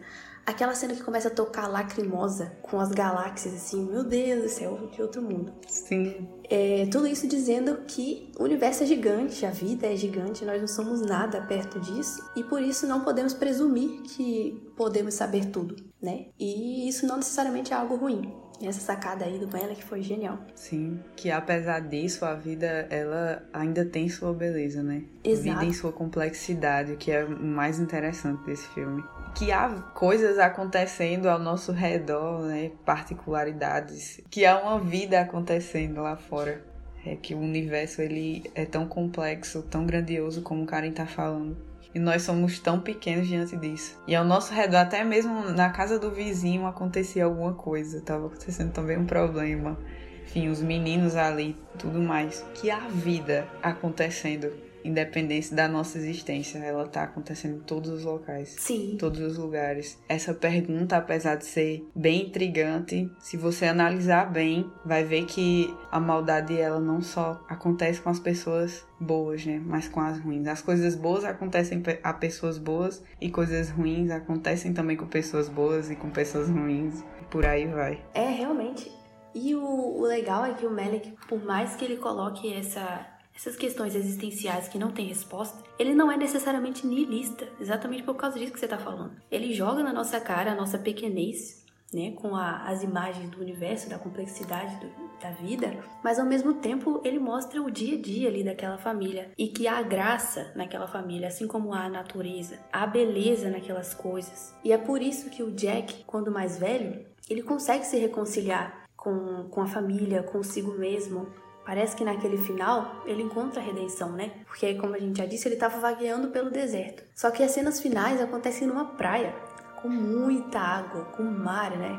Aquela 0.49 0.75
cena 0.75 0.95
que 0.95 1.03
começa 1.03 1.29
a 1.29 1.31
tocar 1.31 1.69
lacrimosa 1.69 2.51
com 2.63 2.81
as 2.81 2.91
galáxias, 2.91 3.53
assim, 3.53 3.85
meu 3.85 4.03
Deus 4.03 4.45
do 4.45 4.49
céu, 4.49 4.89
de 4.91 5.03
outro 5.03 5.21
mundo. 5.21 5.53
Sim. 5.69 6.27
É, 6.49 6.89
tudo 6.91 7.07
isso 7.07 7.29
dizendo 7.29 7.83
que 7.87 8.33
o 8.39 8.45
universo 8.45 8.83
é 8.83 8.87
gigante, 8.87 9.45
a 9.45 9.51
vida 9.51 9.87
é 9.87 9.95
gigante, 9.95 10.47
nós 10.47 10.59
não 10.59 10.67
somos 10.67 11.03
nada 11.03 11.43
perto 11.43 11.79
disso 11.79 12.27
e 12.35 12.43
por 12.43 12.63
isso 12.63 12.87
não 12.87 13.05
podemos 13.05 13.35
presumir 13.35 14.01
que 14.05 14.73
podemos 14.75 15.13
saber 15.13 15.51
tudo, 15.51 15.77
né? 16.01 16.29
E 16.41 16.89
isso 16.89 17.07
não 17.07 17.17
necessariamente 17.17 17.75
é 17.75 17.77
algo 17.77 17.97
ruim. 17.97 18.35
E 18.59 18.67
essa 18.67 18.81
sacada 18.81 19.27
aí 19.27 19.39
do 19.39 19.47
que 19.47 19.85
foi 19.85 20.01
genial. 20.01 20.39
Sim, 20.55 20.99
que 21.15 21.31
apesar 21.31 21.81
disso, 21.81 22.25
a 22.25 22.35
vida 22.35 22.89
ela 22.89 23.47
ainda 23.53 23.85
tem 23.85 24.09
sua 24.09 24.33
beleza, 24.33 24.83
né? 24.83 25.05
Exato. 25.23 25.43
Vida 25.43 25.65
em 25.67 25.75
sua 25.75 25.93
complexidade, 25.93 26.97
que 26.97 27.13
é 27.13 27.23
o 27.23 27.39
mais 27.39 27.79
interessante 27.79 28.43
desse 28.47 28.67
filme 28.69 29.05
que 29.39 29.53
há 29.53 29.69
coisas 29.95 30.37
acontecendo 30.37 31.29
ao 31.29 31.39
nosso 31.39 31.71
redor, 31.71 32.43
né? 32.43 32.73
Particularidades, 32.85 34.21
que 34.29 34.45
há 34.45 34.61
uma 34.61 34.81
vida 34.81 35.21
acontecendo 35.21 36.03
lá 36.03 36.17
fora. 36.17 36.65
É 37.07 37.15
que 37.15 37.35
o 37.35 37.39
universo 37.39 38.03
ele 38.03 38.51
é 38.53 38.67
tão 38.67 38.89
complexo, 38.89 39.63
tão 39.63 39.87
grandioso 39.87 40.43
como 40.43 40.65
o 40.65 40.67
Karen 40.67 40.91
tá 40.91 41.07
falando. 41.07 41.57
E 41.95 42.01
nós 42.01 42.23
somos 42.23 42.59
tão 42.59 42.81
pequenos 42.81 43.29
diante 43.29 43.57
disso. 43.57 43.97
E 44.09 44.15
ao 44.17 44.25
nosso 44.25 44.53
redor, 44.53 44.79
até 44.79 45.05
mesmo 45.05 45.53
na 45.53 45.71
casa 45.71 46.01
do 46.01 46.11
vizinho, 46.11 46.67
acontecia 46.67 47.25
alguma 47.25 47.55
coisa. 47.55 48.01
Tava 48.01 48.27
acontecendo 48.27 48.73
também 48.73 48.99
um 48.99 49.07
problema. 49.07 49.79
Enfim, 50.25 50.49
os 50.49 50.61
meninos 50.61 51.15
ali, 51.15 51.57
tudo 51.79 52.01
mais. 52.01 52.45
Que 52.55 52.73
há 52.73 52.81
vida 52.89 53.47
acontecendo 53.63 54.53
independência 54.89 55.55
da 55.55 55.69
nossa 55.69 55.99
existência, 55.99 56.59
ela 56.59 56.87
tá 56.87 57.05
acontecendo 57.05 57.57
em 57.57 57.61
todos 57.61 57.91
os 57.91 58.05
locais. 58.05 58.57
Sim. 58.59 58.93
Em 58.95 58.97
todos 58.97 59.21
os 59.21 59.39
lugares. 59.39 59.99
Essa 60.09 60.35
pergunta, 60.35 60.97
apesar 60.97 61.37
de 61.37 61.47
ser 61.47 61.87
bem 61.95 62.27
intrigante, 62.27 63.11
se 63.19 63.37
você 63.37 63.67
analisar 63.67 64.31
bem, 64.31 64.71
vai 64.85 65.05
ver 65.05 65.25
que 65.27 65.75
a 65.91 66.01
maldade 66.01 66.59
ela 66.59 66.81
não 66.81 67.01
só 67.01 67.45
acontece 67.49 68.01
com 68.01 68.11
as 68.11 68.19
pessoas 68.19 68.87
boas, 69.01 69.45
né, 69.45 69.61
mas 69.65 69.89
com 69.89 70.01
as 70.01 70.19
ruins. 70.19 70.47
As 70.47 70.61
coisas 70.61 70.95
boas 70.95 71.25
acontecem 71.25 71.83
a 72.03 72.13
pessoas 72.13 72.59
boas 72.59 73.03
e 73.21 73.31
coisas 73.31 73.71
ruins 73.71 74.11
acontecem 74.11 74.73
também 74.73 74.97
com 74.97 75.07
pessoas 75.07 75.49
boas 75.49 75.91
e 75.91 75.97
com 75.97 76.11
pessoas 76.11 76.49
ruins. 76.49 77.05
Por 77.31 77.45
aí 77.45 77.67
vai. 77.67 78.03
É, 78.15 78.29
realmente. 78.29 78.91
E 79.35 79.55
o, 79.55 79.63
o 79.63 80.03
legal 80.03 80.45
é 80.45 80.55
que 80.55 80.67
o 80.67 80.71
Melick, 80.71 81.15
por 81.29 81.45
mais 81.45 81.77
que 81.77 81.85
ele 81.85 81.97
coloque 81.97 82.53
essa 82.53 83.07
essas 83.39 83.55
questões 83.55 83.95
existenciais 83.95 84.67
que 84.67 84.81
não 84.81 84.91
têm 84.91 85.07
resposta, 85.07 85.63
ele 85.79 85.95
não 85.95 86.11
é 86.11 86.17
necessariamente 86.17 86.85
nihilista, 86.85 87.47
exatamente 87.61 88.03
por 88.03 88.17
causa 88.17 88.37
disso 88.37 88.53
que 88.53 88.59
você 88.59 88.67
está 88.67 88.79
falando. 88.79 89.13
Ele 89.31 89.55
joga 89.55 89.81
na 89.81 89.93
nossa 89.93 90.19
cara 90.21 90.51
a 90.51 90.57
nossa 90.57 90.77
pequenez, 90.77 91.65
né, 91.95 92.11
com 92.17 92.35
a, 92.35 92.65
as 92.65 92.83
imagens 92.83 93.31
do 93.31 93.41
universo, 93.41 93.89
da 93.89 93.97
complexidade 93.97 94.77
do, 94.81 94.91
da 95.21 95.31
vida, 95.31 95.73
mas 96.03 96.19
ao 96.19 96.27
mesmo 96.27 96.55
tempo 96.55 97.01
ele 97.05 97.21
mostra 97.21 97.63
o 97.63 97.71
dia 97.71 97.97
a 97.97 98.03
dia 98.03 98.29
ali 98.29 98.43
daquela 98.43 98.77
família 98.77 99.31
e 99.39 99.47
que 99.47 99.69
há 99.69 99.81
graça 99.83 100.53
naquela 100.57 100.89
família, 100.89 101.29
assim 101.29 101.47
como 101.47 101.73
há 101.73 101.85
a 101.85 101.89
natureza, 101.89 102.59
há 102.73 102.89
beleza 102.89 103.49
naquelas 103.49 103.95
coisas. 103.95 104.53
E 104.65 104.73
é 104.73 104.77
por 104.77 105.01
isso 105.01 105.31
que 105.31 105.45
o 105.45 105.53
Jack, 105.53 106.03
quando 106.05 106.33
mais 106.33 106.59
velho, 106.59 107.07
ele 107.31 107.43
consegue 107.43 107.87
se 107.87 107.99
reconciliar 107.99 108.85
com, 108.97 109.49
com 109.49 109.63
a 109.63 109.67
família, 109.67 110.25
consigo 110.25 110.73
mesmo, 110.73 111.29
Parece 111.69 111.95
que 111.95 112.03
naquele 112.03 112.39
final 112.39 113.03
ele 113.05 113.23
encontra 113.23 113.61
a 113.61 113.63
redenção, 113.63 114.13
né? 114.13 114.33
Porque, 114.47 114.75
como 114.77 114.95
a 114.95 114.99
gente 114.99 115.19
já 115.19 115.27
disse, 115.27 115.47
ele 115.47 115.57
estava 115.57 115.79
vagueando 115.79 116.29
pelo 116.29 116.51
deserto. 116.51 117.05
Só 117.15 117.31
que 117.31 117.43
as 117.43 117.51
cenas 117.51 117.79
finais 117.79 118.23
acontecem 118.23 118.67
numa 118.67 118.87
praia, 118.97 119.35
com 119.83 119.87
muita 119.91 120.59
água, 120.59 121.05
com 121.15 121.23
mar, 121.23 121.77
né? 121.77 121.91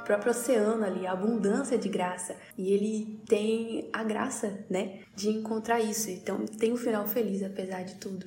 O 0.00 0.04
próprio 0.04 0.30
oceano 0.32 0.84
ali, 0.84 1.06
a 1.06 1.12
abundância 1.12 1.78
de 1.78 1.88
graça. 1.88 2.36
E 2.58 2.70
ele 2.70 3.18
tem 3.26 3.88
a 3.94 4.04
graça, 4.04 4.66
né? 4.68 5.00
De 5.16 5.30
encontrar 5.30 5.80
isso. 5.80 6.10
Então 6.10 6.44
tem 6.44 6.70
um 6.70 6.76
final 6.76 7.06
feliz, 7.06 7.42
apesar 7.42 7.84
de 7.84 7.94
tudo. 7.94 8.26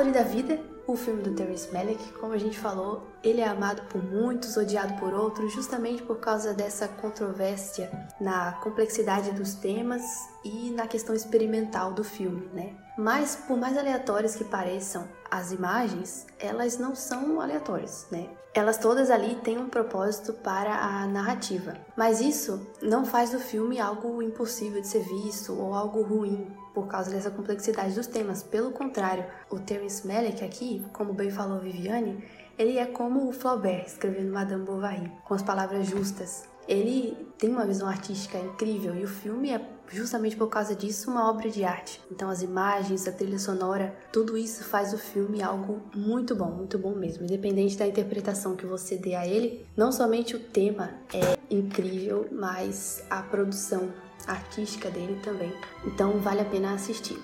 Árvore 0.00 0.18
da 0.18 0.22
Vida, 0.24 0.58
o 0.86 0.96
filme 0.96 1.22
do 1.22 1.34
Terence 1.34 1.70
Malick, 1.70 2.12
como 2.14 2.32
a 2.32 2.38
gente 2.38 2.58
falou, 2.58 3.06
ele 3.22 3.42
é 3.42 3.46
amado 3.46 3.82
por 3.90 4.02
muitos, 4.02 4.56
odiado 4.56 4.94
por 4.94 5.12
outros, 5.12 5.52
justamente 5.52 6.02
por 6.02 6.16
causa 6.20 6.54
dessa 6.54 6.88
controvérsia 6.88 7.90
na 8.18 8.52
complexidade 8.52 9.30
dos 9.32 9.52
temas 9.52 10.02
e 10.42 10.70
na 10.70 10.86
questão 10.86 11.14
experimental 11.14 11.92
do 11.92 12.02
filme, 12.02 12.48
né? 12.54 12.74
Mas 12.96 13.36
por 13.36 13.58
mais 13.58 13.76
aleatórias 13.76 14.34
que 14.34 14.44
pareçam 14.44 15.06
as 15.30 15.52
imagens, 15.52 16.26
elas 16.38 16.78
não 16.78 16.94
são 16.94 17.38
aleatórias, 17.38 18.06
né? 18.10 18.30
Elas 18.54 18.78
todas 18.78 19.10
ali 19.10 19.34
têm 19.34 19.58
um 19.58 19.68
propósito 19.68 20.32
para 20.32 20.74
a 20.76 21.06
narrativa. 21.06 21.74
Mas 21.94 22.22
isso 22.22 22.66
não 22.80 23.04
faz 23.04 23.32
do 23.32 23.38
filme 23.38 23.78
algo 23.78 24.22
impossível 24.22 24.80
de 24.80 24.88
ser 24.88 25.04
visto 25.04 25.52
ou 25.52 25.74
algo 25.74 26.00
ruim 26.00 26.50
por 26.80 26.88
causa 26.88 27.10
dessa 27.10 27.30
complexidade 27.30 27.94
dos 27.94 28.06
temas. 28.06 28.42
Pelo 28.42 28.70
contrário, 28.70 29.24
o 29.50 29.58
Terence 29.58 30.06
Malick 30.06 30.42
aqui, 30.42 30.82
como 30.92 31.12
bem 31.12 31.30
falou 31.30 31.60
Viviane, 31.60 32.24
ele 32.58 32.78
é 32.78 32.86
como 32.86 33.28
o 33.28 33.32
Flaubert 33.32 33.84
escrevendo 33.86 34.32
Madame 34.32 34.64
Bovary, 34.64 35.10
com 35.24 35.34
as 35.34 35.42
palavras 35.42 35.86
justas. 35.86 36.48
Ele 36.66 37.16
tem 37.38 37.50
uma 37.50 37.66
visão 37.66 37.88
artística 37.88 38.38
incrível 38.38 38.94
e 38.94 39.04
o 39.04 39.08
filme 39.08 39.50
é 39.50 39.60
justamente 39.88 40.36
por 40.36 40.48
causa 40.48 40.74
disso 40.74 41.10
uma 41.10 41.28
obra 41.28 41.50
de 41.50 41.64
arte. 41.64 42.00
Então 42.10 42.30
as 42.30 42.42
imagens, 42.42 43.08
a 43.08 43.12
trilha 43.12 43.38
sonora, 43.38 43.94
tudo 44.12 44.36
isso 44.36 44.62
faz 44.64 44.92
o 44.92 44.98
filme 44.98 45.42
algo 45.42 45.82
muito 45.94 46.34
bom, 46.34 46.50
muito 46.50 46.78
bom 46.78 46.94
mesmo. 46.94 47.24
Independente 47.24 47.76
da 47.76 47.86
interpretação 47.86 48.54
que 48.54 48.66
você 48.66 48.96
dê 48.96 49.14
a 49.14 49.26
ele, 49.26 49.66
não 49.76 49.90
somente 49.90 50.36
o 50.36 50.38
tema 50.38 50.90
é 51.12 51.36
incrível, 51.50 52.28
mas 52.30 53.02
a 53.10 53.22
produção 53.22 53.90
artística 54.26 54.90
dele 54.90 55.18
também. 55.22 55.52
Então 55.84 56.18
vale 56.20 56.40
a 56.40 56.44
pena 56.44 56.74
assistir. 56.74 57.18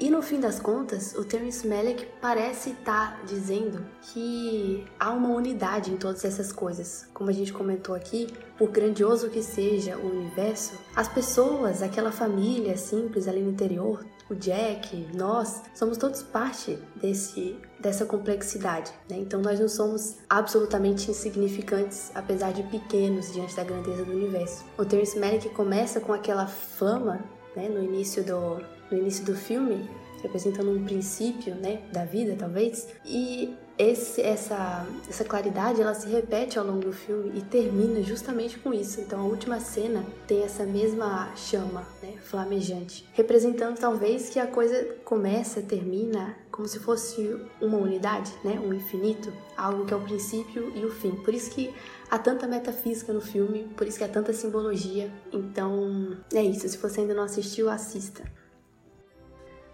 E 0.00 0.08
no 0.08 0.22
fim 0.22 0.40
das 0.40 0.58
contas, 0.58 1.14
o 1.14 1.22
Terence 1.22 1.68
Malick 1.68 2.06
parece 2.22 2.70
estar 2.70 3.18
tá 3.18 3.22
dizendo 3.26 3.84
que 4.00 4.86
há 4.98 5.10
uma 5.10 5.28
unidade 5.28 5.90
em 5.90 5.98
todas 5.98 6.24
essas 6.24 6.50
coisas. 6.50 7.06
Como 7.12 7.28
a 7.28 7.32
gente 7.34 7.52
comentou 7.52 7.94
aqui, 7.94 8.26
por 8.56 8.70
grandioso 8.70 9.28
que 9.28 9.42
seja 9.42 9.98
o 9.98 10.06
universo, 10.06 10.72
as 10.96 11.06
pessoas, 11.06 11.82
aquela 11.82 12.10
família 12.10 12.78
simples 12.78 13.28
ali 13.28 13.42
no 13.42 13.50
interior, 13.50 14.02
o 14.30 14.34
Jack, 14.34 15.06
nós, 15.14 15.60
somos 15.74 15.98
todos 15.98 16.22
parte 16.22 16.78
desse, 16.96 17.58
dessa 17.78 18.06
complexidade. 18.06 18.90
Né? 19.06 19.18
Então 19.18 19.42
nós 19.42 19.60
não 19.60 19.68
somos 19.68 20.16
absolutamente 20.30 21.10
insignificantes, 21.10 22.10
apesar 22.14 22.54
de 22.54 22.62
pequenos 22.62 23.30
diante 23.34 23.54
da 23.54 23.64
grandeza 23.64 24.02
do 24.06 24.12
universo. 24.12 24.64
O 24.78 24.84
Terence 24.86 25.18
Malick 25.18 25.50
começa 25.50 26.00
com 26.00 26.14
aquela 26.14 26.46
fama 26.46 27.22
né, 27.54 27.68
no 27.68 27.84
início 27.84 28.24
do 28.24 28.79
no 28.90 28.98
início 28.98 29.24
do 29.24 29.34
filme, 29.34 29.88
representando 30.22 30.70
um 30.70 30.84
princípio, 30.84 31.54
né, 31.54 31.82
da 31.92 32.04
vida, 32.04 32.36
talvez. 32.38 32.88
E 33.04 33.54
esse, 33.78 34.20
essa, 34.20 34.86
essa 35.08 35.24
claridade, 35.24 35.80
ela 35.80 35.94
se 35.94 36.06
repete 36.06 36.58
ao 36.58 36.66
longo 36.66 36.80
do 36.80 36.92
filme 36.92 37.38
e 37.38 37.40
termina 37.40 38.02
justamente 38.02 38.58
com 38.58 38.74
isso. 38.74 39.00
Então, 39.00 39.20
a 39.20 39.24
última 39.24 39.58
cena 39.58 40.04
tem 40.26 40.42
essa 40.42 40.64
mesma 40.64 41.34
chama, 41.34 41.86
né, 42.02 42.14
flamejante, 42.20 43.08
representando 43.14 43.78
talvez 43.78 44.28
que 44.28 44.38
a 44.38 44.46
coisa 44.46 44.96
começa, 45.04 45.62
termina 45.62 46.36
como 46.50 46.68
se 46.68 46.78
fosse 46.78 47.40
uma 47.58 47.78
unidade, 47.78 48.30
né, 48.44 48.60
um 48.62 48.74
infinito, 48.74 49.32
algo 49.56 49.86
que 49.86 49.94
é 49.94 49.96
o 49.96 50.02
princípio 50.02 50.70
e 50.76 50.84
o 50.84 50.90
fim. 50.90 51.12
Por 51.12 51.32
isso 51.32 51.50
que 51.50 51.74
há 52.10 52.18
tanta 52.18 52.46
metafísica 52.46 53.14
no 53.14 53.20
filme, 53.22 53.66
por 53.76 53.86
isso 53.86 53.96
que 53.96 54.04
há 54.04 54.08
tanta 54.08 54.34
simbologia. 54.34 55.10
Então, 55.32 56.18
é 56.34 56.42
isso. 56.42 56.68
Se 56.68 56.76
você 56.76 57.00
ainda 57.00 57.14
não 57.14 57.22
assistiu, 57.22 57.70
assista. 57.70 58.22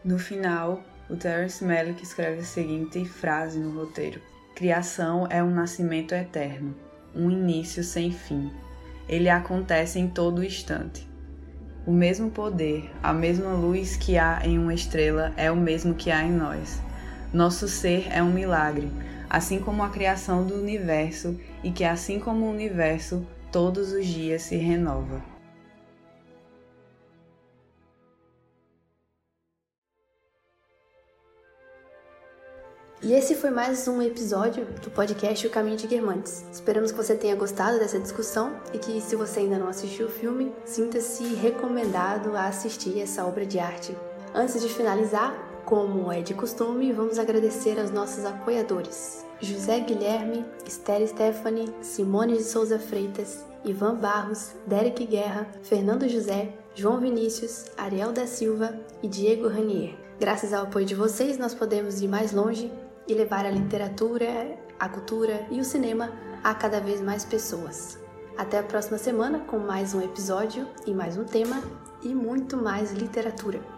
No 0.06 0.20
final, 0.20 0.84
o 1.10 1.16
Terence 1.16 1.64
Malick 1.64 2.00
escreve 2.00 2.38
a 2.38 2.44
seguinte 2.44 3.04
frase 3.04 3.58
no 3.58 3.76
roteiro: 3.76 4.20
Criação 4.54 5.26
é 5.28 5.42
um 5.42 5.50
nascimento 5.50 6.14
eterno, 6.14 6.76
um 7.12 7.28
início 7.28 7.82
sem 7.82 8.12
fim. 8.12 8.52
Ele 9.08 9.28
acontece 9.28 9.98
em 9.98 10.06
todo 10.06 10.44
instante. 10.44 11.04
O 11.84 11.90
mesmo 11.90 12.30
poder, 12.30 12.88
a 13.02 13.12
mesma 13.12 13.52
luz 13.54 13.96
que 13.96 14.16
há 14.16 14.42
em 14.44 14.60
uma 14.60 14.72
estrela 14.72 15.32
é 15.36 15.50
o 15.50 15.56
mesmo 15.56 15.92
que 15.92 16.12
há 16.12 16.22
em 16.22 16.30
nós. 16.30 16.80
Nosso 17.32 17.66
ser 17.66 18.06
é 18.12 18.22
um 18.22 18.32
milagre, 18.32 18.88
assim 19.28 19.58
como 19.58 19.82
a 19.82 19.90
criação 19.90 20.46
do 20.46 20.54
universo, 20.54 21.36
e 21.64 21.72
que 21.72 21.82
assim 21.82 22.20
como 22.20 22.46
o 22.46 22.52
universo, 22.52 23.26
todos 23.50 23.90
os 23.90 24.06
dias 24.06 24.42
se 24.42 24.54
renova. 24.54 25.35
E 33.06 33.12
esse 33.12 33.36
foi 33.36 33.50
mais 33.50 33.86
um 33.86 34.02
episódio 34.02 34.66
do 34.82 34.90
podcast 34.90 35.46
O 35.46 35.50
Caminho 35.50 35.76
de 35.76 35.86
Guermantes. 35.86 36.44
Esperamos 36.50 36.90
que 36.90 36.96
você 36.96 37.14
tenha 37.14 37.36
gostado 37.36 37.78
dessa 37.78 38.00
discussão 38.00 38.60
e 38.74 38.78
que, 38.78 39.00
se 39.00 39.14
você 39.14 39.38
ainda 39.38 39.60
não 39.60 39.68
assistiu 39.68 40.08
o 40.08 40.10
filme, 40.10 40.52
sinta-se 40.64 41.22
recomendado 41.36 42.36
a 42.36 42.46
assistir 42.46 43.00
essa 43.00 43.24
obra 43.24 43.46
de 43.46 43.60
arte. 43.60 43.96
Antes 44.34 44.60
de 44.60 44.68
finalizar, 44.68 45.32
como 45.64 46.10
é 46.10 46.20
de 46.20 46.34
costume, 46.34 46.92
vamos 46.92 47.16
agradecer 47.16 47.78
aos 47.78 47.92
nossos 47.92 48.24
apoiadores: 48.24 49.24
José 49.40 49.78
Guilherme, 49.78 50.44
Esther 50.66 51.06
Stephanie, 51.06 51.72
Simone 51.82 52.38
de 52.38 52.42
Souza 52.42 52.80
Freitas, 52.80 53.46
Ivan 53.64 53.94
Barros, 53.94 54.50
Derek 54.66 55.06
Guerra, 55.06 55.46
Fernando 55.62 56.08
José, 56.08 56.48
João 56.74 56.98
Vinícius, 56.98 57.66
Ariel 57.76 58.10
da 58.10 58.26
Silva 58.26 58.76
e 59.00 59.06
Diego 59.06 59.46
Ranier. 59.46 59.94
Graças 60.18 60.52
ao 60.52 60.64
apoio 60.64 60.86
de 60.86 60.96
vocês, 60.96 61.38
nós 61.38 61.54
podemos 61.54 62.00
ir 62.00 62.08
mais 62.08 62.32
longe 62.32 62.72
e 63.06 63.14
levar 63.14 63.46
a 63.46 63.50
literatura, 63.50 64.58
a 64.78 64.88
cultura 64.88 65.46
e 65.50 65.60
o 65.60 65.64
cinema 65.64 66.12
a 66.42 66.54
cada 66.54 66.80
vez 66.80 67.00
mais 67.00 67.24
pessoas. 67.24 67.98
Até 68.36 68.58
a 68.58 68.62
próxima 68.62 68.98
semana 68.98 69.40
com 69.40 69.58
mais 69.58 69.94
um 69.94 70.02
episódio 70.02 70.66
e 70.86 70.92
mais 70.92 71.16
um 71.16 71.24
tema 71.24 71.62
e 72.02 72.14
muito 72.14 72.56
mais 72.56 72.92
literatura. 72.92 73.75